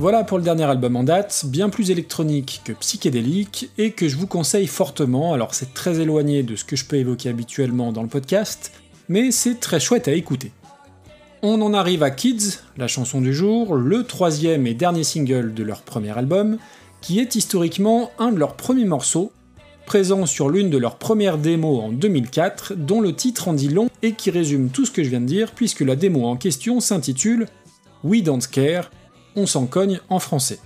Voilà 0.00 0.22
pour 0.22 0.38
le 0.38 0.44
dernier 0.44 0.62
album 0.62 0.94
en 0.94 1.02
date, 1.02 1.42
bien 1.48 1.70
plus 1.70 1.90
électronique 1.90 2.60
que 2.64 2.72
psychédélique, 2.72 3.68
et 3.78 3.90
que 3.90 4.06
je 4.06 4.16
vous 4.16 4.28
conseille 4.28 4.68
fortement, 4.68 5.32
alors 5.34 5.56
c'est 5.56 5.74
très 5.74 5.98
éloigné 5.98 6.44
de 6.44 6.54
ce 6.54 6.64
que 6.64 6.76
je 6.76 6.84
peux 6.84 6.98
évoquer 6.98 7.30
habituellement 7.30 7.90
dans 7.90 8.04
le 8.04 8.08
podcast, 8.08 8.70
mais 9.08 9.32
c'est 9.32 9.58
très 9.58 9.80
chouette 9.80 10.06
à 10.06 10.12
écouter. 10.12 10.52
On 11.42 11.60
en 11.62 11.74
arrive 11.74 12.04
à 12.04 12.12
Kids, 12.12 12.60
la 12.76 12.86
chanson 12.86 13.20
du 13.20 13.34
jour, 13.34 13.74
le 13.74 14.04
troisième 14.04 14.68
et 14.68 14.74
dernier 14.74 15.02
single 15.02 15.52
de 15.52 15.64
leur 15.64 15.82
premier 15.82 16.16
album, 16.16 16.58
qui 17.00 17.18
est 17.18 17.34
historiquement 17.34 18.12
un 18.20 18.30
de 18.30 18.38
leurs 18.38 18.54
premiers 18.54 18.84
morceaux, 18.84 19.32
présent 19.84 20.26
sur 20.26 20.48
l'une 20.48 20.70
de 20.70 20.78
leurs 20.78 20.98
premières 20.98 21.38
démos 21.38 21.82
en 21.82 21.88
2004, 21.88 22.74
dont 22.76 23.00
le 23.00 23.16
titre 23.16 23.48
en 23.48 23.52
dit 23.52 23.68
long 23.68 23.90
et 24.02 24.12
qui 24.12 24.30
résume 24.30 24.68
tout 24.68 24.86
ce 24.86 24.92
que 24.92 25.02
je 25.02 25.10
viens 25.10 25.20
de 25.20 25.26
dire, 25.26 25.50
puisque 25.50 25.80
la 25.80 25.96
démo 25.96 26.24
en 26.24 26.36
question 26.36 26.78
s'intitule 26.78 27.48
We 28.04 28.22
Don't 28.22 28.46
Care, 28.48 28.92
on 29.38 29.46
s'en 29.46 29.66
cogne 29.66 30.00
en 30.08 30.18
français. 30.18 30.58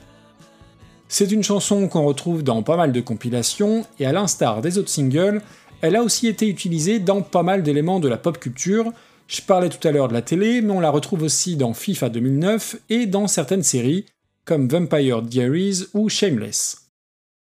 C'est 1.09 1.31
une 1.31 1.43
chanson 1.43 1.89
qu'on 1.89 2.05
retrouve 2.05 2.43
dans 2.43 2.63
pas 2.63 2.77
mal 2.77 2.91
de 2.91 3.01
compilations, 3.01 3.85
et 4.01 4.07
à 4.07 4.13
l'instar 4.13 4.63
des 4.63 4.79
autres 4.79 4.89
singles, 4.89 5.43
elle 5.83 5.97
a 5.97 6.03
aussi 6.03 6.27
été 6.27 6.49
utilisée 6.49 7.01
dans 7.01 7.23
pas 7.23 7.43
mal 7.43 7.63
d'éléments 7.63 8.01
de 8.01 8.09
la 8.09 8.17
pop 8.17 8.39
culture. 8.39 8.93
Je 9.27 9.43
parlais 9.43 9.69
tout 9.69 9.87
à 9.87 9.91
l'heure 9.91 10.09
de 10.09 10.15
la 10.15 10.23
télé, 10.23 10.63
mais 10.63 10.73
on 10.73 10.81
la 10.81 10.91
retrouve 10.91 11.23
aussi 11.23 11.57
dans 11.57 11.75
FIFA 11.75 12.09
2009 12.09 12.77
et 12.89 13.07
dans 13.07 13.27
certaines 13.27 13.63
séries, 13.63 14.07
comme 14.45 14.69
Vampire 14.69 15.23
Diaries 15.23 15.85
ou 15.93 16.09
Shameless. 16.09 16.87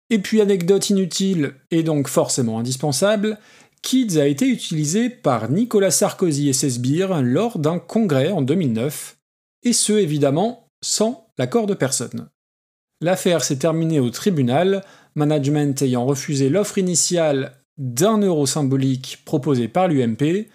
Et 0.09 0.19
puis 0.19 0.41
anecdote 0.41 0.89
inutile, 0.89 1.53
et 1.69 1.83
donc 1.83 2.07
forcément 2.07 2.59
indispensable, 2.59 3.37
Kids 3.81 4.19
a 4.19 4.27
été 4.27 4.47
utilisé 4.47 5.09
par 5.09 5.49
Nicolas 5.49 5.91
Sarkozy 5.91 6.49
et 6.49 6.53
ses 6.53 6.71
sbires 6.71 7.21
lors 7.21 7.59
d'un 7.59 7.79
congrès 7.79 8.31
en 8.31 8.41
2009, 8.41 9.17
et 9.63 9.73
ce 9.73 9.93
évidemment 9.93 10.67
sans 10.83 11.27
l'accord 11.37 11.67
de 11.67 11.73
personne. 11.73 12.29
L'affaire 13.01 13.43
s'est 13.43 13.57
terminée 13.57 13.99
au 13.99 14.09
tribunal, 14.09 14.83
management 15.15 15.81
ayant 15.81 16.05
refusé 16.05 16.49
l'offre 16.49 16.77
initiale 16.77 17.53
d'un 17.77 18.19
euro 18.19 18.45
symbolique 18.45 19.19
proposée 19.25 19.67
par 19.67 19.87
l'UMP, 19.87 20.47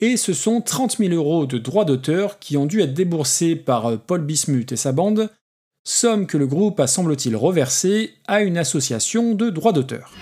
et 0.00 0.16
ce 0.16 0.32
sont 0.32 0.60
30 0.60 0.98
000 0.98 1.14
euros 1.14 1.46
de 1.46 1.58
droits 1.58 1.84
d'auteur 1.84 2.38
qui 2.38 2.56
ont 2.56 2.66
dû 2.66 2.82
être 2.82 2.94
déboursés 2.94 3.56
par 3.56 3.98
Paul 4.00 4.22
Bismuth 4.22 4.72
et 4.72 4.76
sa 4.76 4.92
bande, 4.92 5.30
somme 5.86 6.26
que 6.26 6.36
le 6.36 6.46
groupe 6.46 6.80
a 6.80 6.86
semble-t-il 6.86 7.36
reversée 7.36 8.14
à 8.26 8.42
une 8.42 8.58
association 8.58 9.34
de 9.34 9.50
droits 9.50 9.72
d'auteur. 9.72 10.12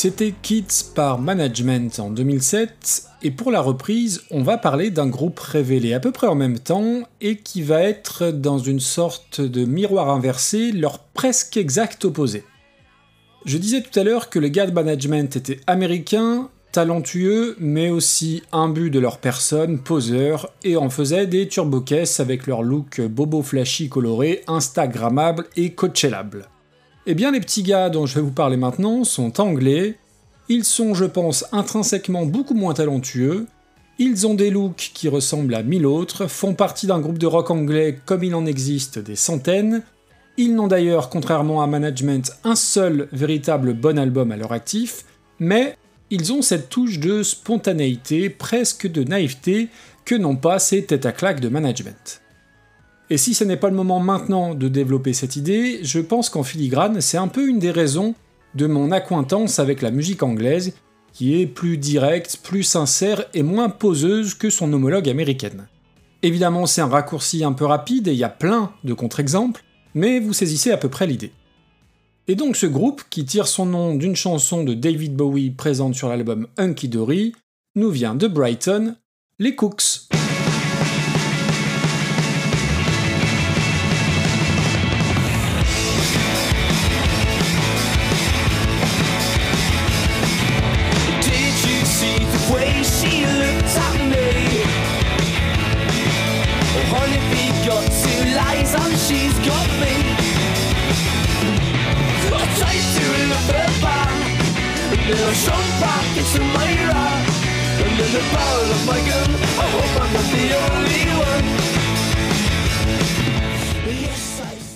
C'était 0.00 0.32
Kids 0.42 0.92
par 0.94 1.18
Management 1.18 1.98
en 1.98 2.10
2007, 2.10 3.02
et 3.24 3.32
pour 3.32 3.50
la 3.50 3.60
reprise, 3.60 4.22
on 4.30 4.44
va 4.44 4.56
parler 4.56 4.92
d'un 4.92 5.08
groupe 5.08 5.40
révélé 5.40 5.92
à 5.92 5.98
peu 5.98 6.12
près 6.12 6.28
en 6.28 6.36
même 6.36 6.60
temps, 6.60 7.02
et 7.20 7.38
qui 7.38 7.62
va 7.62 7.82
être 7.82 8.30
dans 8.30 8.58
une 8.58 8.78
sorte 8.78 9.40
de 9.40 9.64
miroir 9.64 10.10
inversé, 10.10 10.70
leur 10.70 11.00
presque 11.00 11.56
exact 11.56 12.04
opposé. 12.04 12.44
Je 13.44 13.58
disais 13.58 13.82
tout 13.82 13.98
à 13.98 14.04
l'heure 14.04 14.30
que 14.30 14.38
les 14.38 14.52
gars 14.52 14.68
de 14.68 14.72
Management 14.72 15.34
étaient 15.34 15.58
américains, 15.66 16.48
talentueux, 16.70 17.56
mais 17.58 17.90
aussi 17.90 18.44
imbus 18.52 18.90
de 18.90 19.00
leur 19.00 19.18
personne, 19.18 19.80
poseurs, 19.80 20.52
et 20.62 20.76
en 20.76 20.90
faisaient 20.90 21.26
des 21.26 21.48
turbo-caisses 21.48 22.20
avec 22.20 22.46
leur 22.46 22.62
look 22.62 23.00
bobo 23.00 23.42
flashy 23.42 23.88
coloré, 23.88 24.44
instagrammable 24.46 25.46
et 25.56 25.72
coachellable. 25.72 26.46
Eh 27.10 27.14
bien, 27.14 27.30
les 27.30 27.40
petits 27.40 27.62
gars 27.62 27.88
dont 27.88 28.04
je 28.04 28.16
vais 28.16 28.20
vous 28.20 28.32
parler 28.32 28.58
maintenant 28.58 29.02
sont 29.02 29.40
anglais. 29.40 29.94
Ils 30.50 30.66
sont, 30.66 30.92
je 30.92 31.06
pense, 31.06 31.46
intrinsèquement 31.52 32.26
beaucoup 32.26 32.52
moins 32.52 32.74
talentueux. 32.74 33.46
Ils 33.98 34.26
ont 34.26 34.34
des 34.34 34.50
looks 34.50 34.90
qui 34.92 35.08
ressemblent 35.08 35.54
à 35.54 35.62
mille 35.62 35.86
autres, 35.86 36.26
font 36.26 36.52
partie 36.52 36.86
d'un 36.86 37.00
groupe 37.00 37.16
de 37.16 37.26
rock 37.26 37.50
anglais 37.50 37.98
comme 38.04 38.24
il 38.24 38.34
en 38.34 38.44
existe 38.44 38.98
des 38.98 39.16
centaines. 39.16 39.82
Ils 40.36 40.54
n'ont 40.54 40.66
d'ailleurs, 40.66 41.08
contrairement 41.08 41.62
à 41.62 41.66
Management, 41.66 42.30
un 42.44 42.54
seul 42.54 43.08
véritable 43.10 43.72
bon 43.72 43.98
album 43.98 44.30
à 44.30 44.36
leur 44.36 44.52
actif, 44.52 45.06
mais 45.38 45.78
ils 46.10 46.34
ont 46.34 46.42
cette 46.42 46.68
touche 46.68 46.98
de 46.98 47.22
spontanéité, 47.22 48.28
presque 48.28 48.86
de 48.86 49.02
naïveté, 49.02 49.68
que 50.04 50.14
n'ont 50.14 50.36
pas 50.36 50.58
ces 50.58 50.84
têtes 50.84 51.06
à 51.06 51.12
claques 51.12 51.40
de 51.40 51.48
Management. 51.48 52.20
Et 53.10 53.16
si 53.16 53.32
ce 53.32 53.44
n'est 53.44 53.56
pas 53.56 53.70
le 53.70 53.76
moment 53.76 54.00
maintenant 54.00 54.54
de 54.54 54.68
développer 54.68 55.14
cette 55.14 55.36
idée, 55.36 55.80
je 55.82 56.00
pense 56.00 56.28
qu'en 56.28 56.42
filigrane, 56.42 57.00
c'est 57.00 57.16
un 57.16 57.28
peu 57.28 57.48
une 57.48 57.58
des 57.58 57.70
raisons 57.70 58.14
de 58.54 58.66
mon 58.66 58.90
acquaintance 58.92 59.58
avec 59.58 59.80
la 59.80 59.90
musique 59.90 60.22
anglaise, 60.22 60.74
qui 61.12 61.40
est 61.40 61.46
plus 61.46 61.78
directe, 61.78 62.40
plus 62.42 62.62
sincère 62.62 63.24
et 63.32 63.42
moins 63.42 63.70
poseuse 63.70 64.34
que 64.34 64.50
son 64.50 64.72
homologue 64.72 65.08
américaine. 65.08 65.68
Évidemment, 66.22 66.66
c'est 66.66 66.80
un 66.80 66.88
raccourci 66.88 67.44
un 67.44 67.52
peu 67.52 67.64
rapide 67.64 68.08
et 68.08 68.12
il 68.12 68.18
y 68.18 68.24
a 68.24 68.28
plein 68.28 68.72
de 68.84 68.92
contre-exemples, 68.92 69.62
mais 69.94 70.20
vous 70.20 70.32
saisissez 70.32 70.70
à 70.70 70.76
peu 70.76 70.88
près 70.88 71.06
l'idée. 71.06 71.32
Et 72.26 72.34
donc 72.34 72.56
ce 72.56 72.66
groupe, 72.66 73.02
qui 73.08 73.24
tire 73.24 73.48
son 73.48 73.64
nom 73.64 73.94
d'une 73.94 74.16
chanson 74.16 74.64
de 74.64 74.74
David 74.74 75.16
Bowie 75.16 75.50
présente 75.50 75.94
sur 75.94 76.08
l'album 76.08 76.46
Hunky 76.58 76.88
Dory, 76.88 77.32
nous 77.74 77.90
vient 77.90 78.14
de 78.14 78.26
Brighton, 78.26 78.96
les 79.38 79.54
Cooks. 79.54 80.08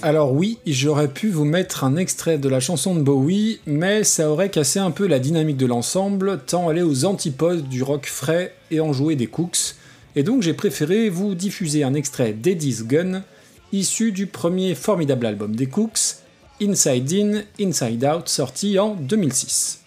Alors 0.02 0.32
oui, 0.32 0.58
j'aurais 0.66 1.08
pu 1.08 1.28
vous 1.28 1.44
mettre 1.44 1.84
un 1.84 1.96
extrait 1.96 2.38
de 2.38 2.48
la 2.48 2.60
chanson 2.60 2.94
de 2.94 3.02
Bowie, 3.02 3.60
mais 3.66 4.04
ça 4.04 4.30
aurait 4.30 4.48
cassé 4.48 4.78
un 4.78 4.90
peu 4.90 5.06
la 5.06 5.18
dynamique 5.18 5.58
de 5.58 5.66
l'ensemble, 5.66 6.40
tant 6.46 6.70
elle 6.70 6.78
est 6.78 6.82
aux 6.82 7.04
antipodes 7.04 7.68
du 7.68 7.82
rock 7.82 8.06
frais 8.06 8.54
et 8.70 8.80
enjoué 8.80 9.16
des 9.16 9.26
Cooks, 9.26 9.74
et 10.16 10.22
donc 10.22 10.40
j'ai 10.40 10.54
préféré 10.54 11.10
vous 11.10 11.34
diffuser 11.34 11.84
un 11.84 11.92
extrait 11.92 12.32
d'Eddie's 12.32 12.84
Gun, 12.84 13.22
issu 13.70 14.12
du 14.12 14.26
premier 14.26 14.74
formidable 14.74 15.26
album 15.26 15.54
des 15.54 15.66
Cooks, 15.66 16.16
Inside 16.62 17.12
In, 17.12 17.42
Inside 17.60 18.04
Out, 18.04 18.28
sorti 18.30 18.78
en 18.78 18.94
2006. 18.94 19.81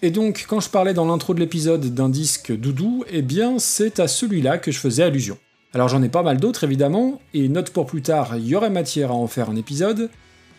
Et 0.00 0.10
donc, 0.10 0.46
quand 0.48 0.60
je 0.60 0.70
parlais 0.70 0.94
dans 0.94 1.06
l'intro 1.06 1.34
de 1.34 1.40
l'épisode 1.40 1.92
d'un 1.92 2.08
disque 2.08 2.56
doudou, 2.56 3.04
eh 3.10 3.22
bien, 3.22 3.58
c'est 3.58 3.98
à 3.98 4.06
celui-là 4.06 4.58
que 4.58 4.70
je 4.70 4.78
faisais 4.78 5.02
allusion. 5.02 5.38
Alors 5.74 5.88
j'en 5.88 6.02
ai 6.02 6.08
pas 6.08 6.22
mal 6.22 6.38
d'autres 6.38 6.64
évidemment, 6.64 7.20
et 7.34 7.48
note 7.48 7.70
pour 7.70 7.86
plus 7.86 8.00
tard, 8.00 8.36
il 8.36 8.46
y 8.46 8.54
aurait 8.54 8.70
matière 8.70 9.10
à 9.10 9.14
en 9.14 9.26
faire 9.26 9.50
un 9.50 9.56
épisode, 9.56 10.08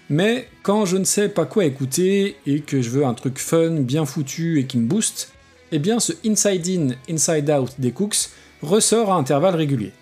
mais 0.08 0.48
quand 0.62 0.86
je 0.86 0.98
ne 0.98 1.04
sais 1.04 1.30
pas 1.30 1.46
quoi 1.46 1.66
écouter 1.66 2.36
et 2.46 2.60
que 2.60 2.82
je 2.82 2.92
veux 2.92 3.06
un 3.06 3.16
truc 3.16 3.40
fun, 3.40 3.72
bien 3.72 4.06
foutu 4.06 4.60
et 4.60 4.66
qui 4.66 4.78
me 4.78 4.88
booste, 4.88 5.32
eh 5.72 5.80
bien 5.80 6.00
ce 6.00 6.14
Inside 6.26 6.68
In, 6.68 7.14
Inside 7.14 7.50
Out 7.50 7.72
des 7.80 7.92
Cooks 7.92 8.30
ressort 8.62 9.12
à 9.12 9.16
intervalles 9.16 9.56
réguliers. 9.56 9.94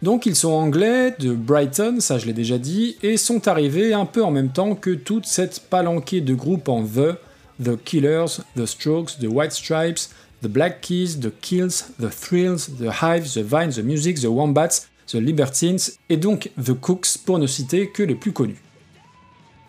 Donc 0.00 0.24
ils 0.24 0.36
sont 0.36 0.52
anglais, 0.52 1.14
de 1.18 1.34
Brighton, 1.34 1.96
ça 2.00 2.16
je 2.16 2.26
l'ai 2.26 2.32
déjà 2.32 2.56
dit, 2.56 2.96
et 3.02 3.18
sont 3.18 3.46
arrivés 3.46 3.92
un 3.92 4.06
peu 4.06 4.24
en 4.24 4.30
même 4.30 4.52
temps 4.52 4.74
que 4.74 4.90
toute 4.90 5.26
cette 5.26 5.60
palanquée 5.68 6.22
de 6.22 6.34
groupes 6.34 6.68
en 6.70 6.82
The, 6.82 7.18
The 7.62 7.76
Killers, 7.84 8.42
The 8.56 8.66
Strokes, 8.66 9.18
The 9.18 9.26
White 9.26 9.52
Stripes, 9.52 10.10
The 10.42 10.48
Black 10.48 10.80
Keys, 10.80 11.18
The 11.20 11.30
Kills, 11.40 11.86
The 11.98 12.10
Thrills, 12.10 12.70
The 12.78 12.90
Hives, 13.02 13.34
The 13.34 13.42
Vines, 13.42 13.76
The 13.76 13.82
Music, 13.82 14.20
The 14.20 14.26
Wombats, 14.26 14.88
The 15.08 15.16
Libertines, 15.16 15.98
et 16.08 16.16
donc 16.16 16.50
The 16.62 16.74
Cooks 16.74 17.18
pour 17.24 17.38
ne 17.38 17.46
citer 17.46 17.90
que 17.90 18.02
les 18.02 18.14
plus 18.14 18.32
connus. 18.32 18.60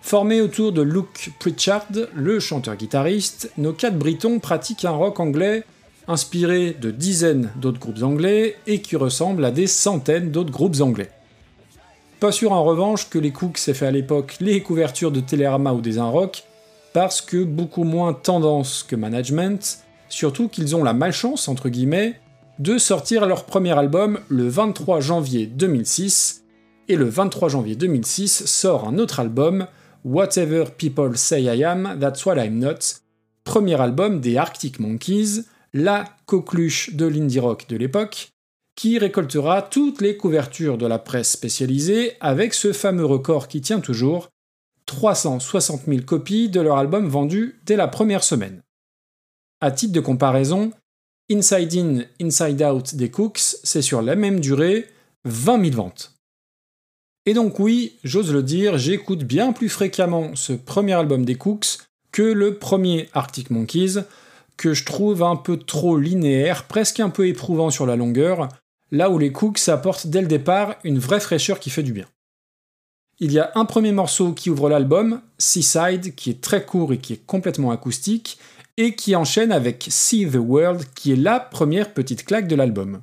Formés 0.02 0.42
autour 0.42 0.72
de 0.72 0.82
Luke 0.82 1.32
Pritchard, 1.40 1.88
le 2.14 2.40
chanteur-guitariste, 2.40 3.52
nos 3.58 3.74
quatre 3.74 3.98
Britons 3.98 4.40
pratiquent 4.40 4.86
un 4.86 4.92
rock 4.92 5.20
anglais 5.20 5.64
inspiré 6.08 6.72
de 6.72 6.90
dizaines 6.90 7.52
d'autres 7.56 7.80
groupes 7.80 8.02
anglais 8.02 8.56
et 8.66 8.82
qui 8.82 8.96
ressemble 8.96 9.46
à 9.46 9.52
des 9.52 9.68
centaines 9.68 10.32
d'autres 10.32 10.52
groupes 10.52 10.82
anglais. 10.82 11.12
Pas 12.20 12.32
sûr 12.32 12.52
en 12.52 12.64
revanche 12.64 13.10
que 13.10 13.20
les 13.20 13.32
Cooks 13.32 13.60
aient 13.68 13.74
fait 13.74 13.86
à 13.86 13.92
l'époque 13.92 14.38
les 14.42 14.62
couvertures 14.62 15.12
de 15.12 15.20
Télérama 15.20 15.74
ou 15.74 15.82
des 15.82 16.00
Rock, 16.00 16.44
parce 16.94 17.22
que 17.22 17.44
beaucoup 17.44 17.84
moins 17.84 18.14
tendance 18.14 18.84
que 18.84 18.96
management, 18.96 19.80
surtout 20.10 20.48
qu'ils 20.48 20.76
ont 20.76 20.84
la 20.84 20.94
malchance, 20.94 21.48
entre 21.48 21.70
guillemets, 21.70 22.20
de 22.58 22.78
sortir 22.78 23.26
leur 23.26 23.46
premier 23.46 23.78
album 23.78 24.20
le 24.28 24.48
23 24.48 25.00
janvier 25.00 25.46
2006, 25.46 26.44
et 26.90 26.96
le 26.96 27.06
23 27.06 27.50
janvier 27.50 27.76
2006 27.76 28.46
sort 28.46 28.88
un 28.88 28.98
autre 28.98 29.20
album, 29.20 29.68
Whatever 30.04 30.66
People 30.78 31.18
Say 31.18 31.44
I 31.44 31.64
Am, 31.64 31.98
That's 32.00 32.26
What 32.26 32.44
I'm 32.44 32.58
Not, 32.58 32.80
premier 33.44 33.80
album 33.80 34.20
des 34.20 34.38
Arctic 34.38 34.80
Monkeys, 34.80 35.44
la 35.74 36.06
coqueluche 36.26 36.96
de 36.96 37.06
l'indie 37.06 37.40
rock 37.40 37.68
de 37.70 37.78
l'époque, 37.78 38.30
qui 38.76 38.98
récoltera 38.98 39.62
toutes 39.62 40.02
les 40.02 40.18
couvertures 40.18 40.78
de 40.78 40.88
la 40.88 41.00
presse 41.00 41.32
spécialisée 41.32 42.14
avec 42.22 42.54
ce 42.54 42.74
fameux 42.74 43.06
record 43.06 43.48
qui 43.48 43.62
tient 43.62 43.82
toujours, 43.82 44.30
360 44.90 45.82
000 45.88 46.02
copies 46.02 46.50
de 46.50 46.60
leur 46.62 46.78
album 46.78 47.08
vendu 47.08 47.60
dès 47.64 47.76
la 47.76 47.88
première 47.88 48.24
semaine. 48.24 48.64
À 49.62 49.70
titre 49.70 49.94
de 49.94 50.00
comparaison, 50.00 50.72
Inside 51.32 51.76
In, 51.76 52.02
Inside 52.20 52.64
Out 52.64 52.96
des 52.96 53.12
Cooks, 53.12 53.58
c'est 53.64 53.84
sur 53.84 54.02
la 54.02 54.16
même 54.16 54.40
durée 54.40 54.88
20 55.26 55.64
000 55.64 55.76
ventes. 55.76 56.16
Et 57.28 57.36
donc 57.36 57.60
oui, 57.60 58.00
j'ose 58.04 58.34
le 58.34 58.42
dire, 58.42 58.80
j'écoute 58.80 59.26
bien 59.26 59.54
plus 59.54 59.70
fréquemment 59.70 60.32
ce 60.34 60.54
premier 60.54 60.94
album 60.94 61.24
des 61.24 61.36
Cooks 61.36 61.78
que 62.12 62.24
le 62.24 62.58
premier 62.58 63.10
Arctic 63.14 63.52
Monkeys, 63.52 64.00
que 64.58 64.74
je 64.74 64.86
trouve 64.86 65.22
un 65.22 65.36
peu 65.36 65.58
trop 65.58 65.98
linéaire, 65.98 66.66
presque 66.66 67.00
un 67.00 67.12
peu 67.12 67.28
éprouvant 67.28 67.70
sur 67.70 67.86
la 67.86 67.96
longueur, 67.96 68.50
là 68.90 69.12
où 69.12 69.20
les 69.20 69.32
Cooks 69.32 69.70
apportent 69.70 70.08
dès 70.08 70.22
le 70.22 70.28
départ 70.28 70.78
une 70.84 70.98
vraie 70.98 71.20
fraîcheur 71.20 71.60
qui 71.60 71.70
fait 71.70 71.84
du 71.84 71.94
bien. 71.94 72.08
Il 73.22 73.34
y 73.34 73.40
a 73.40 73.52
un 73.56 73.66
premier 73.66 73.92
morceau 73.92 74.32
qui 74.32 74.50
ouvre 74.50 74.70
l'album, 74.70 75.20
Seaside, 75.38 76.16
qui 76.16 76.30
est 76.30 76.40
très 76.40 76.66
court 76.66 76.94
et 76.94 77.00
qui 77.00 77.14
est 77.14 77.26
complètement 77.26 77.72
acoustique, 77.72 78.38
et 78.78 78.96
qui 78.96 79.14
enchaîne 79.14 79.52
avec 79.52 79.88
See 79.90 80.26
the 80.26 80.38
World, 80.38 80.86
qui 80.96 81.12
est 81.12 81.18
la 81.18 81.42
première 81.42 81.94
petite 81.94 82.24
claque 82.24 82.48
de 82.48 82.56
l'album. 82.56 83.02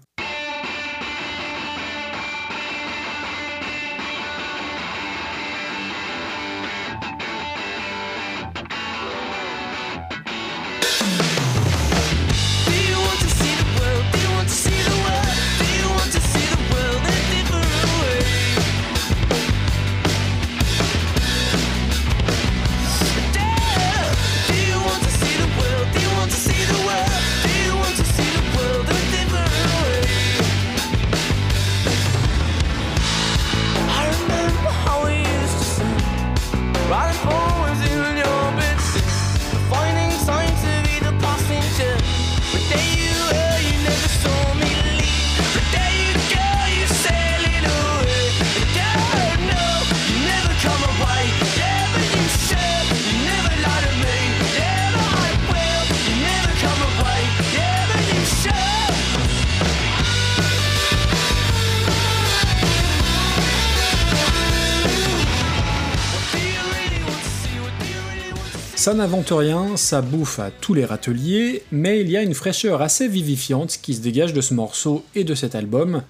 Ça 68.86 68.94
n'invente 68.94 69.32
rien, 69.32 69.76
ça 69.76 70.00
bouffe 70.00 70.38
à 70.38 70.52
tous 70.52 70.72
les 70.72 70.84
râteliers, 70.84 71.64
mais 71.72 72.02
il 72.02 72.08
y 72.08 72.16
a 72.16 72.22
une 72.22 72.34
fraîcheur 72.34 72.82
assez 72.82 73.08
vivifiante 73.08 73.80
qui 73.82 73.94
se 73.94 74.00
dégage 74.00 74.32
de 74.32 74.40
ce 74.40 74.54
morceau 74.54 75.04
et 75.16 75.24
de 75.24 75.34
cet 75.34 75.56
album, 75.56 76.02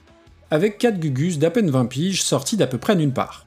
avec 0.50 0.76
4 0.76 1.00
gugus 1.00 1.38
d'à 1.38 1.50
peine 1.50 1.70
20 1.70 1.86
piges 1.86 2.22
sortis 2.22 2.58
d'à 2.58 2.66
peu 2.66 2.76
près 2.76 2.94
nulle 2.94 3.14
part. 3.14 3.46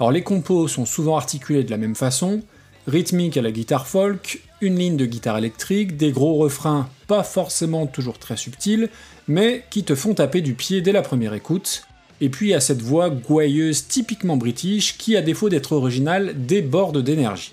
Alors 0.00 0.10
les 0.10 0.24
compos 0.24 0.66
sont 0.66 0.86
souvent 0.86 1.16
articulés 1.16 1.62
de 1.62 1.70
la 1.70 1.76
même 1.76 1.94
façon, 1.94 2.42
rythmique 2.88 3.36
à 3.36 3.42
la 3.42 3.52
guitare 3.52 3.86
folk, 3.86 4.42
une 4.60 4.76
ligne 4.76 4.96
de 4.96 5.06
guitare 5.06 5.38
électrique, 5.38 5.96
des 5.96 6.10
gros 6.10 6.34
refrains 6.34 6.88
pas 7.06 7.22
forcément 7.22 7.86
toujours 7.86 8.18
très 8.18 8.36
subtils, 8.36 8.88
mais 9.28 9.66
qui 9.70 9.84
te 9.84 9.94
font 9.94 10.14
taper 10.14 10.40
du 10.40 10.54
pied 10.54 10.80
dès 10.80 10.90
la 10.90 11.02
première 11.02 11.34
écoute, 11.34 11.84
et 12.20 12.28
puis 12.28 12.54
à 12.54 12.60
cette 12.60 12.82
voix 12.82 13.08
gouailleuse 13.08 13.86
typiquement 13.86 14.36
british 14.36 14.98
qui, 14.98 15.16
à 15.16 15.22
défaut 15.22 15.48
d'être 15.48 15.70
originale, 15.70 16.34
déborde 16.44 17.04
d'énergie. 17.04 17.52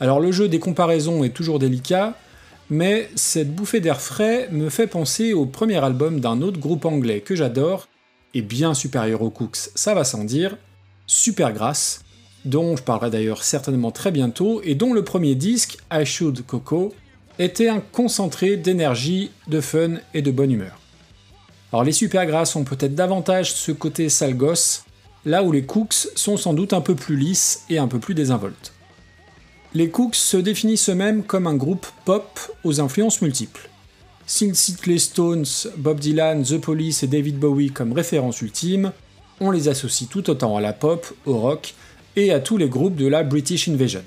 Alors 0.00 0.18
le 0.18 0.32
jeu 0.32 0.48
des 0.48 0.58
comparaisons 0.58 1.24
est 1.24 1.34
toujours 1.34 1.58
délicat, 1.58 2.14
mais 2.70 3.10
cette 3.16 3.54
bouffée 3.54 3.80
d'air 3.80 4.00
frais 4.00 4.48
me 4.50 4.70
fait 4.70 4.86
penser 4.86 5.34
au 5.34 5.44
premier 5.44 5.76
album 5.84 6.20
d'un 6.20 6.40
autre 6.40 6.58
groupe 6.58 6.86
anglais 6.86 7.20
que 7.20 7.36
j'adore, 7.36 7.86
et 8.32 8.40
bien 8.40 8.72
supérieur 8.72 9.20
aux 9.20 9.30
Cooks, 9.30 9.70
ça 9.74 9.92
va 9.92 10.04
sans 10.04 10.24
dire, 10.24 10.56
Supergrass, 11.06 12.02
dont 12.46 12.76
je 12.76 12.82
parlerai 12.82 13.10
d'ailleurs 13.10 13.42
certainement 13.42 13.90
très 13.90 14.10
bientôt, 14.10 14.62
et 14.64 14.74
dont 14.74 14.94
le 14.94 15.04
premier 15.04 15.34
disque, 15.34 15.76
I 15.92 16.06
Should 16.06 16.46
Coco, 16.46 16.94
était 17.38 17.68
un 17.68 17.80
concentré 17.80 18.56
d'énergie, 18.56 19.30
de 19.48 19.60
fun 19.60 19.96
et 20.14 20.22
de 20.22 20.30
bonne 20.30 20.52
humeur. 20.52 20.78
Alors 21.72 21.84
les 21.84 21.92
Supergrass 21.92 22.56
ont 22.56 22.64
peut-être 22.64 22.94
davantage 22.94 23.52
ce 23.52 23.72
côté 23.72 24.08
sale 24.08 24.34
gosse, 24.34 24.84
là 25.26 25.42
où 25.42 25.52
les 25.52 25.64
Cooks 25.64 26.08
sont 26.14 26.38
sans 26.38 26.54
doute 26.54 26.72
un 26.72 26.80
peu 26.80 26.94
plus 26.94 27.16
lisses 27.16 27.64
et 27.68 27.78
un 27.78 27.88
peu 27.88 27.98
plus 27.98 28.14
désinvoltes. 28.14 28.72
Les 29.72 29.88
Cooks 29.88 30.16
se 30.16 30.36
définissent 30.36 30.88
eux-mêmes 30.88 31.22
comme 31.22 31.46
un 31.46 31.54
groupe 31.54 31.86
pop 32.04 32.40
aux 32.64 32.80
influences 32.80 33.22
multiples. 33.22 33.70
S'ils 34.26 34.56
citent 34.56 34.86
les 34.86 34.98
Stones, 34.98 35.46
Bob 35.76 36.00
Dylan, 36.00 36.42
The 36.42 36.60
Police 36.60 37.04
et 37.04 37.06
David 37.06 37.38
Bowie 37.38 37.70
comme 37.70 37.92
référence 37.92 38.42
ultime, 38.42 38.90
on 39.38 39.52
les 39.52 39.68
associe 39.68 40.10
tout 40.10 40.28
autant 40.28 40.56
à 40.56 40.60
la 40.60 40.72
pop, 40.72 41.06
au 41.24 41.38
rock 41.38 41.74
et 42.16 42.32
à 42.32 42.40
tous 42.40 42.56
les 42.56 42.68
groupes 42.68 42.96
de 42.96 43.06
la 43.06 43.22
British 43.22 43.68
Invasion. 43.68 44.02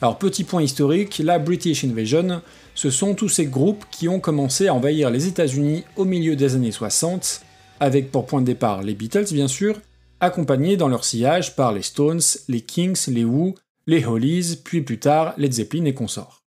Alors 0.00 0.18
petit 0.18 0.44
point 0.44 0.62
historique, 0.62 1.20
la 1.24 1.40
British 1.40 1.82
Invasion, 1.82 2.40
ce 2.76 2.90
sont 2.90 3.14
tous 3.14 3.28
ces 3.28 3.46
groupes 3.46 3.84
qui 3.90 4.08
ont 4.08 4.20
commencé 4.20 4.68
à 4.68 4.74
envahir 4.74 5.10
les 5.10 5.26
États-Unis 5.26 5.82
au 5.96 6.04
milieu 6.04 6.36
des 6.36 6.54
années 6.54 6.70
60, 6.70 7.40
avec 7.80 8.12
pour 8.12 8.26
point 8.26 8.40
de 8.40 8.46
départ 8.46 8.84
les 8.84 8.94
Beatles 8.94 9.32
bien 9.32 9.48
sûr, 9.48 9.80
accompagnés 10.20 10.76
dans 10.76 10.88
leur 10.88 11.04
sillage 11.04 11.56
par 11.56 11.72
les 11.72 11.82
Stones, 11.82 12.20
les 12.48 12.60
Kings, 12.60 13.08
les 13.08 13.24
Who, 13.24 13.56
les 13.86 14.04
Hollies, 14.04 14.60
puis 14.64 14.82
plus 14.82 14.98
tard 14.98 15.34
Led 15.36 15.52
Zeppelin 15.52 15.84
et 15.84 15.94
consorts. 15.94 16.42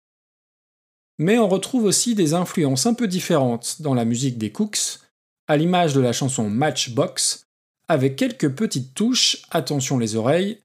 Mais 1.19 1.39
on 1.39 1.49
retrouve 1.49 1.85
aussi 1.85 2.15
des 2.15 2.35
influences 2.35 2.87
un 2.87 2.95
peu 2.95 3.09
différentes 3.09 3.83
dans 3.83 3.95
la 3.95 4.05
musique 4.05 4.39
des 4.39 4.53
Cooks, 4.53 5.01
à 5.49 5.57
l'image 5.57 5.95
de 5.95 6.01
la 6.01 6.13
chanson 6.13 6.49
Matchbox, 6.49 7.47
avec 7.89 8.17
quelques 8.17 8.51
petites 8.51 8.95
touches, 8.95 9.43
attention 9.51 9.99
les 9.99 10.15
oreilles, 10.15 10.61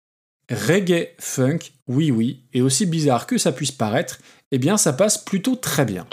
reggae, 0.52 1.10
funk, 1.20 1.60
oui 1.88 2.12
oui, 2.12 2.44
et 2.54 2.62
aussi 2.62 2.86
bizarre 2.86 3.26
que 3.26 3.38
ça 3.38 3.52
puisse 3.52 3.72
paraître, 3.72 4.20
eh 4.52 4.58
bien 4.58 4.78
ça 4.78 4.94
passe 4.94 5.18
plutôt 5.18 5.56
très 5.56 5.86
bien. 5.86 6.06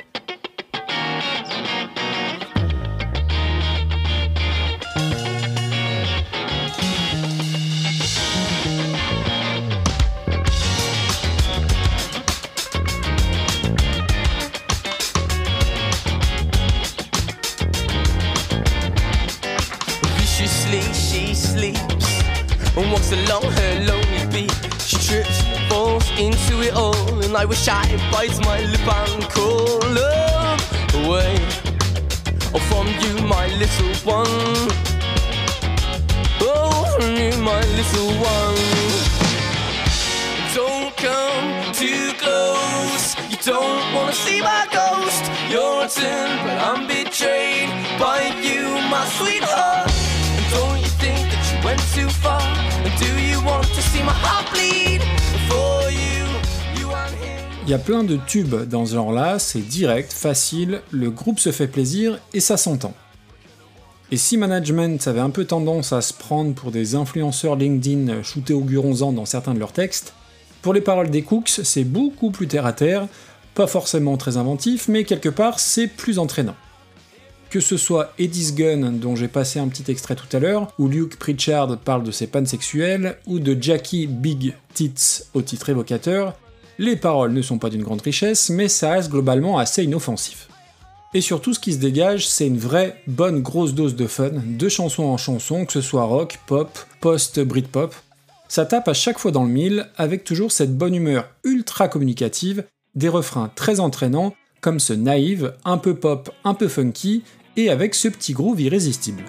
Wish 27.50 27.66
I 27.66 27.84
bites 28.12 28.38
my 28.46 28.60
lip 28.60 28.86
and 28.86 29.24
call 29.28 29.82
away. 31.02 31.34
Oh, 32.54 32.62
from 32.70 32.86
you, 33.02 33.12
my 33.26 33.46
little 33.62 33.94
one. 34.06 34.68
Oh, 36.40 36.86
from 36.94 37.16
you, 37.16 37.32
my 37.42 37.62
little 37.78 38.12
one. 38.36 38.60
Don't 40.54 40.96
come 40.96 41.72
too 41.72 42.12
close. 42.22 43.16
You 43.30 43.38
don't 43.52 43.94
wanna 43.94 44.12
see 44.12 44.40
my 44.40 44.64
ghost. 44.70 45.24
You're 45.50 45.86
a 45.86 45.88
tin, 45.88 46.28
but 46.44 46.56
I'm 46.68 46.86
betrayed 46.86 47.70
by 47.98 48.18
you, 48.46 48.62
my 48.94 49.04
sweetheart. 49.18 49.90
And 50.36 50.46
don't 50.54 50.78
you 50.84 50.90
think 51.02 51.24
that 51.32 51.44
you 51.50 51.58
went 51.66 51.82
too 51.96 52.10
far? 52.22 52.46
And 52.86 52.94
do 53.04 53.10
you 53.28 53.42
want 53.44 53.66
to 53.76 53.82
see 53.90 54.04
my 54.04 54.16
heart 54.24 54.46
bleed 54.52 54.89
Il 57.70 57.74
y 57.74 57.76
a 57.76 57.78
plein 57.78 58.02
de 58.02 58.18
tubes 58.26 58.64
dans 58.68 58.84
ce 58.84 58.94
genre-là, 58.94 59.38
c'est 59.38 59.60
direct, 59.60 60.12
facile, 60.12 60.80
le 60.90 61.08
groupe 61.08 61.38
se 61.38 61.52
fait 61.52 61.68
plaisir 61.68 62.18
et 62.34 62.40
ça 62.40 62.56
s'entend. 62.56 62.94
Et 64.10 64.16
si 64.16 64.36
Management 64.36 65.06
avait 65.06 65.20
un 65.20 65.30
peu 65.30 65.44
tendance 65.44 65.92
à 65.92 66.00
se 66.00 66.12
prendre 66.12 66.52
pour 66.52 66.72
des 66.72 66.96
influenceurs 66.96 67.54
LinkedIn 67.54 68.24
shootés 68.24 68.54
au 68.54 68.62
guronzan 68.62 69.12
dans 69.12 69.24
certains 69.24 69.54
de 69.54 69.60
leurs 69.60 69.72
textes, 69.72 70.14
pour 70.62 70.74
les 70.74 70.80
paroles 70.80 71.10
des 71.10 71.22
Cooks, 71.22 71.60
c'est 71.62 71.84
beaucoup 71.84 72.32
plus 72.32 72.48
terre 72.48 72.66
à 72.66 72.72
terre, 72.72 73.06
pas 73.54 73.68
forcément 73.68 74.16
très 74.16 74.36
inventif, 74.36 74.88
mais 74.88 75.04
quelque 75.04 75.28
part 75.28 75.60
c'est 75.60 75.86
plus 75.86 76.18
entraînant. 76.18 76.56
Que 77.50 77.60
ce 77.60 77.76
soit 77.76 78.14
Eddie's 78.18 78.52
Gun, 78.52 78.94
dont 78.94 79.14
j'ai 79.14 79.28
passé 79.28 79.60
un 79.60 79.68
petit 79.68 79.88
extrait 79.88 80.16
tout 80.16 80.36
à 80.36 80.40
l'heure, 80.40 80.74
où 80.80 80.88
Luke 80.88 81.20
Pritchard 81.20 81.78
parle 81.78 82.02
de 82.02 82.10
ses 82.10 82.26
pannes 82.26 82.46
sexuelles, 82.46 83.16
ou 83.28 83.38
de 83.38 83.56
Jackie 83.62 84.08
Big 84.08 84.54
Tits 84.74 85.22
au 85.34 85.42
titre 85.42 85.68
évocateur, 85.68 86.34
les 86.80 86.96
paroles 86.96 87.32
ne 87.32 87.42
sont 87.42 87.58
pas 87.58 87.68
d'une 87.68 87.82
grande 87.82 88.00
richesse, 88.00 88.48
mais 88.48 88.66
ça 88.66 88.92
reste 88.92 89.10
globalement 89.10 89.58
assez 89.58 89.84
inoffensif. 89.84 90.48
Et 91.12 91.20
surtout, 91.20 91.52
ce 91.52 91.60
qui 91.60 91.74
se 91.74 91.78
dégage, 91.78 92.26
c'est 92.26 92.46
une 92.46 92.58
vraie 92.58 93.02
bonne 93.06 93.42
grosse 93.42 93.74
dose 93.74 93.96
de 93.96 94.06
fun, 94.06 94.30
de 94.46 94.68
chanson 94.70 95.02
en 95.02 95.18
chanson, 95.18 95.66
que 95.66 95.74
ce 95.74 95.82
soit 95.82 96.04
rock, 96.04 96.38
pop, 96.46 96.70
post-britpop. 97.02 97.94
Ça 98.48 98.64
tape 98.64 98.88
à 98.88 98.94
chaque 98.94 99.18
fois 99.18 99.30
dans 99.30 99.44
le 99.44 99.50
mille, 99.50 99.90
avec 99.98 100.24
toujours 100.24 100.52
cette 100.52 100.74
bonne 100.74 100.94
humeur 100.94 101.28
ultra 101.44 101.86
communicative, 101.86 102.64
des 102.94 103.10
refrains 103.10 103.50
très 103.54 103.78
entraînants, 103.78 104.34
comme 104.62 104.80
ce 104.80 104.94
naïve, 104.94 105.52
un 105.66 105.76
peu 105.76 105.94
pop, 105.94 106.30
un 106.44 106.54
peu 106.54 106.66
funky, 106.66 107.24
et 107.58 107.68
avec 107.68 107.94
ce 107.94 108.08
petit 108.08 108.32
groove 108.32 108.62
irrésistible. 108.62 109.22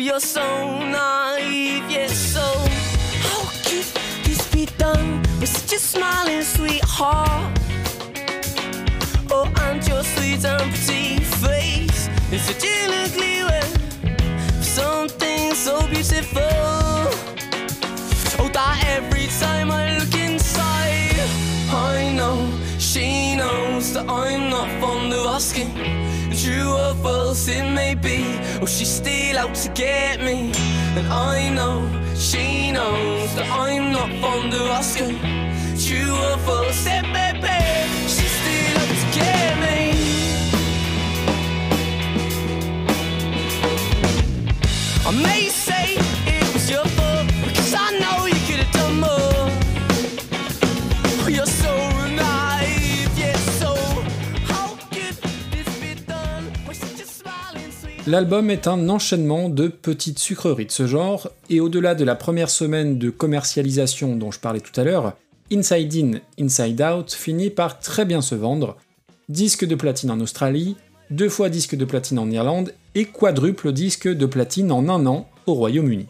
You're 0.00 0.18
so 0.18 0.78
naive, 0.78 1.84
yes, 1.90 2.16
so 2.16 2.40
how 3.20 3.44
could 3.64 3.84
this 4.24 4.46
be 4.50 4.64
done 4.78 5.20
with 5.38 5.48
such 5.48 5.74
a 5.74 5.78
smiling 5.78 6.42
sweetheart? 6.42 7.58
Oh, 9.30 9.52
and 9.64 9.86
your 9.86 10.02
sweet 10.02 10.42
and 10.44 10.72
pretty 10.72 11.18
face 11.20 12.08
is 12.32 12.42
such 12.42 12.64
an 12.64 12.94
ugly 13.04 13.44
way 13.44 13.60
for 14.56 14.64
something 14.64 15.54
so 15.54 15.86
beautiful. 15.88 16.40
Oh, 18.40 18.48
that 18.54 18.82
every 18.86 19.26
time 19.38 19.70
I 19.70 19.98
look 19.98 20.14
inside, 20.14 21.28
I 21.70 22.10
know 22.16 22.50
she 22.78 23.36
knows 23.36 23.92
that 23.92 24.08
I'm 24.08 24.48
not 24.48 24.68
fond 24.80 25.12
of 25.12 25.26
asking. 25.26 26.00
True 26.42 26.72
or 26.72 26.94
false 26.94 27.48
it 27.48 27.70
may 27.74 27.94
be, 27.94 28.24
oh, 28.62 28.66
she's 28.66 28.88
still 28.88 29.36
out 29.36 29.54
to 29.56 29.68
get 29.72 30.20
me. 30.20 30.52
And 30.96 31.06
I 31.06 31.50
know 31.50 31.86
she 32.14 32.72
knows 32.72 33.34
that 33.34 33.46
I'm 33.50 33.92
not 33.92 34.08
fond 34.22 34.54
of 34.54 34.66
asking. 34.68 35.18
True 35.78 36.14
or 36.14 36.38
false 36.38 36.86
it 36.86 37.02
may 37.12 37.32
be, 37.44 37.60
she's 38.08 38.34
still 38.40 38.78
out 38.80 38.88
to 39.02 39.06
get 39.18 39.52
me. 39.64 39.80
I 45.06 45.10
may 45.22 45.49
L'album 58.10 58.50
est 58.50 58.66
un 58.66 58.88
enchaînement 58.88 59.48
de 59.48 59.68
petites 59.68 60.18
sucreries 60.18 60.66
de 60.66 60.72
ce 60.72 60.88
genre, 60.88 61.30
et 61.48 61.60
au-delà 61.60 61.94
de 61.94 62.02
la 62.02 62.16
première 62.16 62.50
semaine 62.50 62.98
de 62.98 63.08
commercialisation 63.08 64.16
dont 64.16 64.32
je 64.32 64.40
parlais 64.40 64.58
tout 64.58 64.72
à 64.80 64.82
l'heure, 64.82 65.16
Inside 65.52 65.94
In, 65.94 66.44
Inside 66.44 66.82
Out 66.82 67.12
finit 67.12 67.50
par 67.50 67.78
très 67.78 68.04
bien 68.04 68.20
se 68.20 68.34
vendre, 68.34 68.76
disque 69.28 69.64
de 69.64 69.76
platine 69.76 70.10
en 70.10 70.18
Australie, 70.18 70.74
deux 71.12 71.28
fois 71.28 71.50
disque 71.50 71.76
de 71.76 71.84
platine 71.84 72.18
en 72.18 72.28
Irlande, 72.28 72.74
et 72.96 73.04
quadruple 73.04 73.70
disque 73.70 74.08
de 74.08 74.26
platine 74.26 74.72
en 74.72 74.88
un 74.88 75.06
an, 75.06 75.28
au 75.46 75.54
Royaume-Uni. 75.54 76.06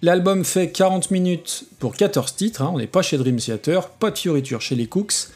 L'album 0.00 0.46
fait 0.46 0.70
40 0.70 1.10
minutes 1.10 1.64
pour 1.78 1.94
14 1.94 2.34
titres, 2.36 2.62
hein, 2.62 2.70
on 2.72 2.78
n'est 2.78 2.86
pas 2.86 3.02
chez 3.02 3.18
Dream 3.18 3.36
Theater, 3.36 3.90
pas 3.90 4.12
de 4.12 4.18
fioriture 4.18 4.62
chez 4.62 4.76
les 4.76 4.86
Cooks, 4.86 5.28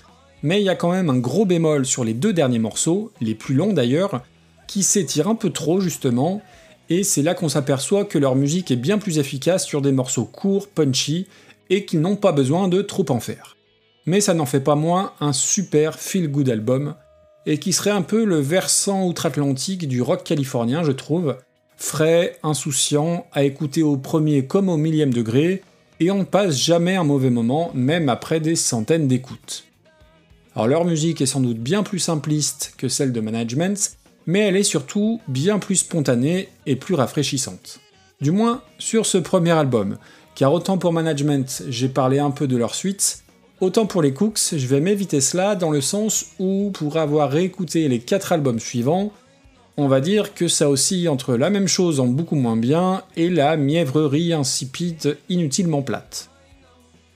mais 0.43 0.59
il 0.63 0.65
y 0.65 0.71
a 0.71 0.75
quand 0.75 0.93
même 0.93 1.11
un 1.11 1.19
gros 1.19 1.45
bémol 1.45 1.85
sur 1.85 2.03
les 2.03 2.15
deux 2.15 2.33
derniers 2.33 2.61
morceaux, 2.61 3.13
les 3.21 3.35
plus 3.35 3.55
longs 3.55 3.75
d'ailleurs, 3.75 4.23
qui 4.67 4.83
s'étirent 4.83 5.29
un 5.29 5.35
peu 5.35 5.51
trop 5.51 5.81
justement, 5.81 6.43
et 6.89 7.03
c'est 7.03 7.23
là 7.23 7.35
qu'on 7.35 7.49
s'aperçoit 7.49 8.05
que 8.05 8.19
leur 8.19 8.37
musique 8.37 8.71
est 8.71 8.77
bien 8.77 8.99
plus 8.99 9.19
efficace 9.19 9.65
sur 9.65 9.83
des 9.83 9.93
morceaux 9.93 10.25
courts, 10.25 10.69
punchy, 10.69 11.27
et 11.69 11.85
qu'ils 11.85 12.01
n'ont 12.01 12.17
pas 12.17 12.33
besoin 12.33 12.69
de 12.69 12.83
trop 12.83 13.07
en 13.09 13.21
faire. 13.21 13.57
Mais 14.07 14.21
ça 14.21 14.35
n'en 14.35 14.47
fait 14.47 14.61
pas 14.61 14.77
moins 14.77 15.13
un 15.21 15.33
super 15.33 15.99
feel-good 15.99 16.49
album, 16.49 16.95
et 17.45 17.59
qui 17.59 17.73
serait 17.73 17.91
un 17.91 18.03
peu 18.03 18.25
le 18.25 18.39
versant 18.39 19.07
outre-Atlantique 19.07 19.89
du 19.89 20.01
rock 20.03 20.23
californien, 20.25 20.85
je 20.85 20.93
trouve, 20.93 21.37
frais, 21.77 22.39
insouciant, 22.43 23.27
à 23.33 23.45
écouter 23.45 23.83
au 23.83 23.97
premier 23.97 24.47
comme 24.47 24.69
au 24.69 24.77
millième 24.77 25.13
degré, 25.13 25.63
et 25.99 26.11
on 26.11 26.19
ne 26.19 26.25
passe 26.25 26.57
jamais 26.57 26.95
un 26.95 27.05
mauvais 27.05 27.31
moment, 27.31 27.71
même 27.75 28.09
après 28.09 28.39
des 28.39 28.57
centaines 28.57 29.09
d'écoutes. 29.09 29.65
Alors 30.55 30.69
leur 30.69 30.85
musique 30.85 31.21
est 31.21 31.27
sans 31.27 31.41
doute 31.41 31.59
bien 31.59 31.83
plus 31.83 31.99
simpliste 31.99 32.75
que 32.79 32.89
celle 32.89 33.13
de 33.13 33.21
Management, 33.21 33.96
mais 34.27 34.41
elle 34.41 34.57
est 34.57 34.63
surtout 34.63 35.21
bien 35.29 35.59
plus 35.59 35.77
spontanée 35.77 36.49
et 36.67 36.77
plus 36.77 36.95
rafraîchissante. 36.95 37.81
Du 38.21 38.31
moins 38.31 38.63
sur 38.79 39.07
ce 39.07 39.19
premier 39.19 39.53
album, 39.53 39.99
car 40.35 40.53
autant 40.53 40.79
pour 40.79 40.93
Management 40.93 41.65
j'ai 41.69 41.89
parlé 41.89 42.19
un 42.19 42.31
peu 42.31 42.47
de 42.47 42.57
leur 42.57 42.75
suite, 42.75 43.23
autant 43.61 43.87
pour 43.87 44.03
les 44.03 44.13
Cooks 44.13 44.55
je 44.57 44.67
vais 44.67 44.81
m'éviter 44.81 45.21
cela 45.21 45.55
dans 45.55 45.71
le 45.71 45.81
sens 45.81 46.27
où 46.39 46.71
pour 46.73 46.97
avoir 46.97 47.31
réécouté 47.31 47.89
les 47.89 48.01
4 48.01 48.33
albums 48.33 48.61
suivants, 48.61 49.13
on 49.77 49.89
va 49.89 50.01
dire 50.01 50.35
que 50.35 50.49
ça 50.49 50.71
oscille 50.71 51.09
entre 51.09 51.37
la 51.37 51.51
même 51.51 51.69
chose 51.69 52.01
en 52.01 52.07
beaucoup 52.07 52.37
moins 52.37 52.57
bien 52.57 53.03
et 53.17 53.29
la 53.29 53.57
mièvrerie 53.57 54.33
insipide 54.33 55.19
inutilement 55.29 55.83
plate. 55.83 56.31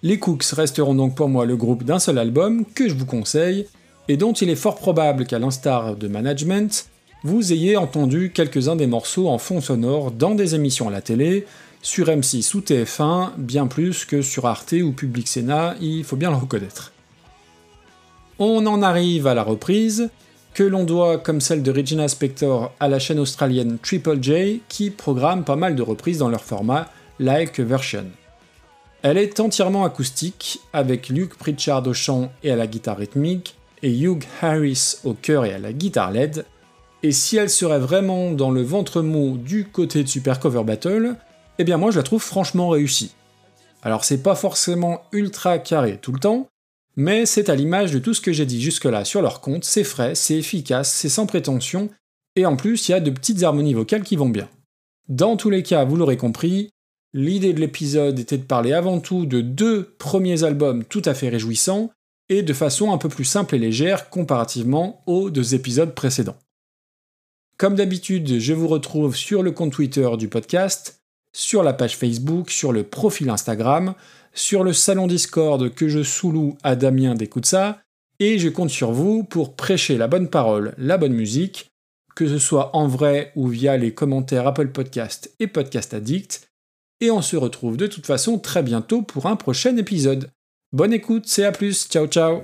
Les 0.03 0.19
Cooks 0.19 0.45
resteront 0.45 0.95
donc 0.95 1.15
pour 1.15 1.29
moi 1.29 1.47
le 1.47 1.57
groupe 1.57 1.85
d'un 1.85 1.99
seul 1.99 2.19
album 2.19 2.65
que 2.75 2.89
je 2.89 2.95
vous 2.95 3.07
conseille 3.07 3.67
et 4.09 4.17
dont 4.17 4.33
il 4.33 4.51
est 4.51 4.57
fort 4.57 4.77
probable 4.77 5.27
qu'à 5.27 5.39
l'instar 5.39 5.97
de 5.97 6.09
Management, 6.09 6.87
vous 7.23 7.53
ayez 7.53 7.77
entendu 7.77 8.31
quelques-uns 8.33 8.77
des 8.77 8.87
morceaux 8.87 9.29
en 9.29 9.39
fond 9.39 9.61
sonore 9.61 10.11
dans 10.11 10.35
des 10.35 10.55
émissions 10.55 10.89
à 10.89 10.91
la 10.91 11.03
télé, 11.03 11.47
sur 11.83 12.09
M6 12.09 12.57
ou 12.57 12.61
TF1, 12.61 13.31
bien 13.39 13.67
plus 13.67 14.05
que 14.05 14.23
sur 14.23 14.47
Arte 14.47 14.75
ou 14.83 14.93
Public 14.93 15.29
Sénat, 15.29 15.75
il 15.81 16.05
faut 16.05 16.17
bien 16.17 16.31
le 16.31 16.37
reconnaître. 16.37 16.93
On 18.39 18.67
en 18.67 18.83
arrive 18.83 19.27
à 19.27 19.35
la 19.35 19.43
reprise, 19.43 20.11
que 20.55 20.63
l'on 20.63 20.85
doit, 20.85 21.19
comme 21.19 21.41
celle 21.41 21.63
de 21.63 21.71
Regina 21.71 22.09
Spector, 22.09 22.73
à 22.81 22.89
la 22.89 22.99
chaîne 22.99 23.19
australienne 23.19 23.79
Triple 23.83 24.23
J, 24.23 24.63
qui 24.69 24.91
programme 24.91 25.45
pas 25.45 25.57
mal 25.57 25.75
de 25.75 25.83
reprises 25.83 26.19
dans 26.19 26.29
leur 26.29 26.45
format 26.45 26.91
Like 27.19 27.61
Version. 27.61 28.07
Elle 29.03 29.19
est 29.19 29.41
entièrement 29.41 29.85
acoustique, 29.85 30.61
avec 30.73 31.09
Luke 31.09 31.37
Pritchard 31.37 31.87
au 31.87 31.95
chant 31.95 32.33
et 32.43 32.51
à 32.51 32.57
la 32.57 32.67
guitare 32.67 32.99
rythmique, 32.99 33.57
et 33.83 33.91
Hugh 33.91 34.25
Harris 34.43 34.97
au 35.05 35.15
chœur 35.15 35.45
et 35.45 35.55
à 35.55 35.59
la 35.59 35.73
guitare 35.73 36.11
LED, 36.11 36.45
et 37.03 37.13
si 37.13 37.37
elle 37.37 37.51
serait 37.51 37.79
vraiment 37.79 38.31
dans 38.33 38.51
le 38.51 38.63
ventre 38.63 39.03
mou 39.03 39.39
du 39.39 39.65
côté 39.65 40.03
de 40.03 40.09
Super 40.09 40.41
Cover 40.41 40.65
Battle, 40.65 41.17
eh 41.59 41.65
bien 41.65 41.77
moi 41.77 41.91
je 41.91 41.99
la 41.99 42.03
trouve 42.03 42.23
franchement 42.23 42.69
réussie. 42.69 43.13
Alors 43.83 44.05
c'est 44.05 44.23
pas 44.23 44.35
forcément 44.35 45.03
ultra 45.13 45.59
carré 45.59 45.99
tout 46.01 46.13
le 46.13 46.21
temps, 46.21 46.49
mais 46.97 47.25
c'est 47.27 47.49
à 47.49 47.55
l'image 47.55 47.93
de 47.93 47.99
tout 47.99 48.15
ce 48.15 48.21
que 48.21 48.33
j'ai 48.33 48.47
dit 48.47 48.61
jusque-là 48.61 49.05
sur 49.05 49.23
leur 49.23 49.41
compte, 49.41 49.65
c'est 49.65 49.85
frais, 49.85 50.15
c'est 50.15 50.37
efficace, 50.37 50.93
c'est 50.93 51.09
sans 51.09 51.27
prétention, 51.27 51.89
et 52.37 52.45
en 52.47 52.57
plus 52.57 52.89
il 52.89 52.93
y 52.93 52.95
a 52.95 53.01
de 53.01 53.11
petites 53.11 53.43
harmonies 53.43 53.75
vocales 53.75 54.03
qui 54.03 54.17
vont 54.17 54.29
bien. 54.29 54.49
Dans 55.09 55.37
tous 55.37 55.51
les 55.51 55.63
cas, 55.63 55.85
vous 55.85 55.97
l'aurez 55.97 56.17
compris, 56.17 56.71
l'idée 57.15 57.53
de 57.53 57.61
l'épisode 57.61 58.19
était 58.19 58.39
de 58.39 58.45
parler 58.45 58.73
avant 58.73 59.01
tout 59.01 59.27
de 59.27 59.41
deux 59.41 59.95
premiers 59.99 60.45
albums 60.45 60.85
tout 60.85 61.03
à 61.05 61.15
fait 61.15 61.31
réjouissants, 61.31 61.91
et 62.29 62.43
de 62.43 62.53
façon 62.53 62.93
un 62.93 62.99
peu 62.99 63.09
plus 63.09 63.25
simple 63.25 63.57
et 63.57 63.59
légère 63.59 64.09
comparativement 64.09 65.03
aux 65.07 65.31
deux 65.31 65.55
épisodes 65.55 65.95
précédents. 65.95 66.39
Comme 67.61 67.75
d'habitude, 67.75 68.39
je 68.39 68.55
vous 68.55 68.69
retrouve 68.69 69.15
sur 69.15 69.43
le 69.43 69.51
compte 69.51 69.73
Twitter 69.73 70.09
du 70.17 70.29
podcast, 70.29 71.03
sur 71.37 71.63
la 71.63 71.75
page 71.75 71.95
Facebook, 71.95 72.49
sur 72.49 72.73
le 72.73 72.85
profil 72.85 73.29
Instagram, 73.29 73.93
sur 74.33 74.65
le 74.65 74.73
salon 74.73 75.07
Discord 75.07 75.69
que 75.75 75.87
je 75.87 76.03
sous-loue 76.03 76.57
à 76.63 76.75
Damien 76.75 77.15
d'Écoute 77.15 77.55
et 78.19 78.39
je 78.39 78.49
compte 78.49 78.71
sur 78.71 78.93
vous 78.93 79.25
pour 79.25 79.57
prêcher 79.57 79.99
la 79.99 80.09
bonne 80.09 80.31
parole, 80.31 80.73
la 80.79 80.97
bonne 80.97 81.13
musique, 81.13 81.67
que 82.17 82.27
ce 82.27 82.39
soit 82.39 82.75
en 82.75 82.89
vrai 82.89 83.31
ou 83.37 83.49
via 83.49 83.77
les 83.77 83.93
commentaires 83.93 84.47
Apple 84.47 84.69
Podcast 84.69 85.31
et 85.39 85.47
Podcast 85.47 85.93
Addict, 85.93 86.49
et 87.03 87.11
on 87.11 87.21
se 87.21 87.37
retrouve 87.37 87.77
de 87.77 87.87
toute 87.87 88.07
façon 88.07 88.39
très 88.39 88.63
bientôt 88.63 89.03
pour 89.03 89.27
un 89.27 89.37
prochain 89.37 89.77
épisode. 89.77 90.31
Bonne 90.73 90.95
écoute, 90.95 91.25
c'est 91.27 91.45
à 91.45 91.53
plus, 91.53 91.89
ciao 91.91 92.07
ciao 92.07 92.41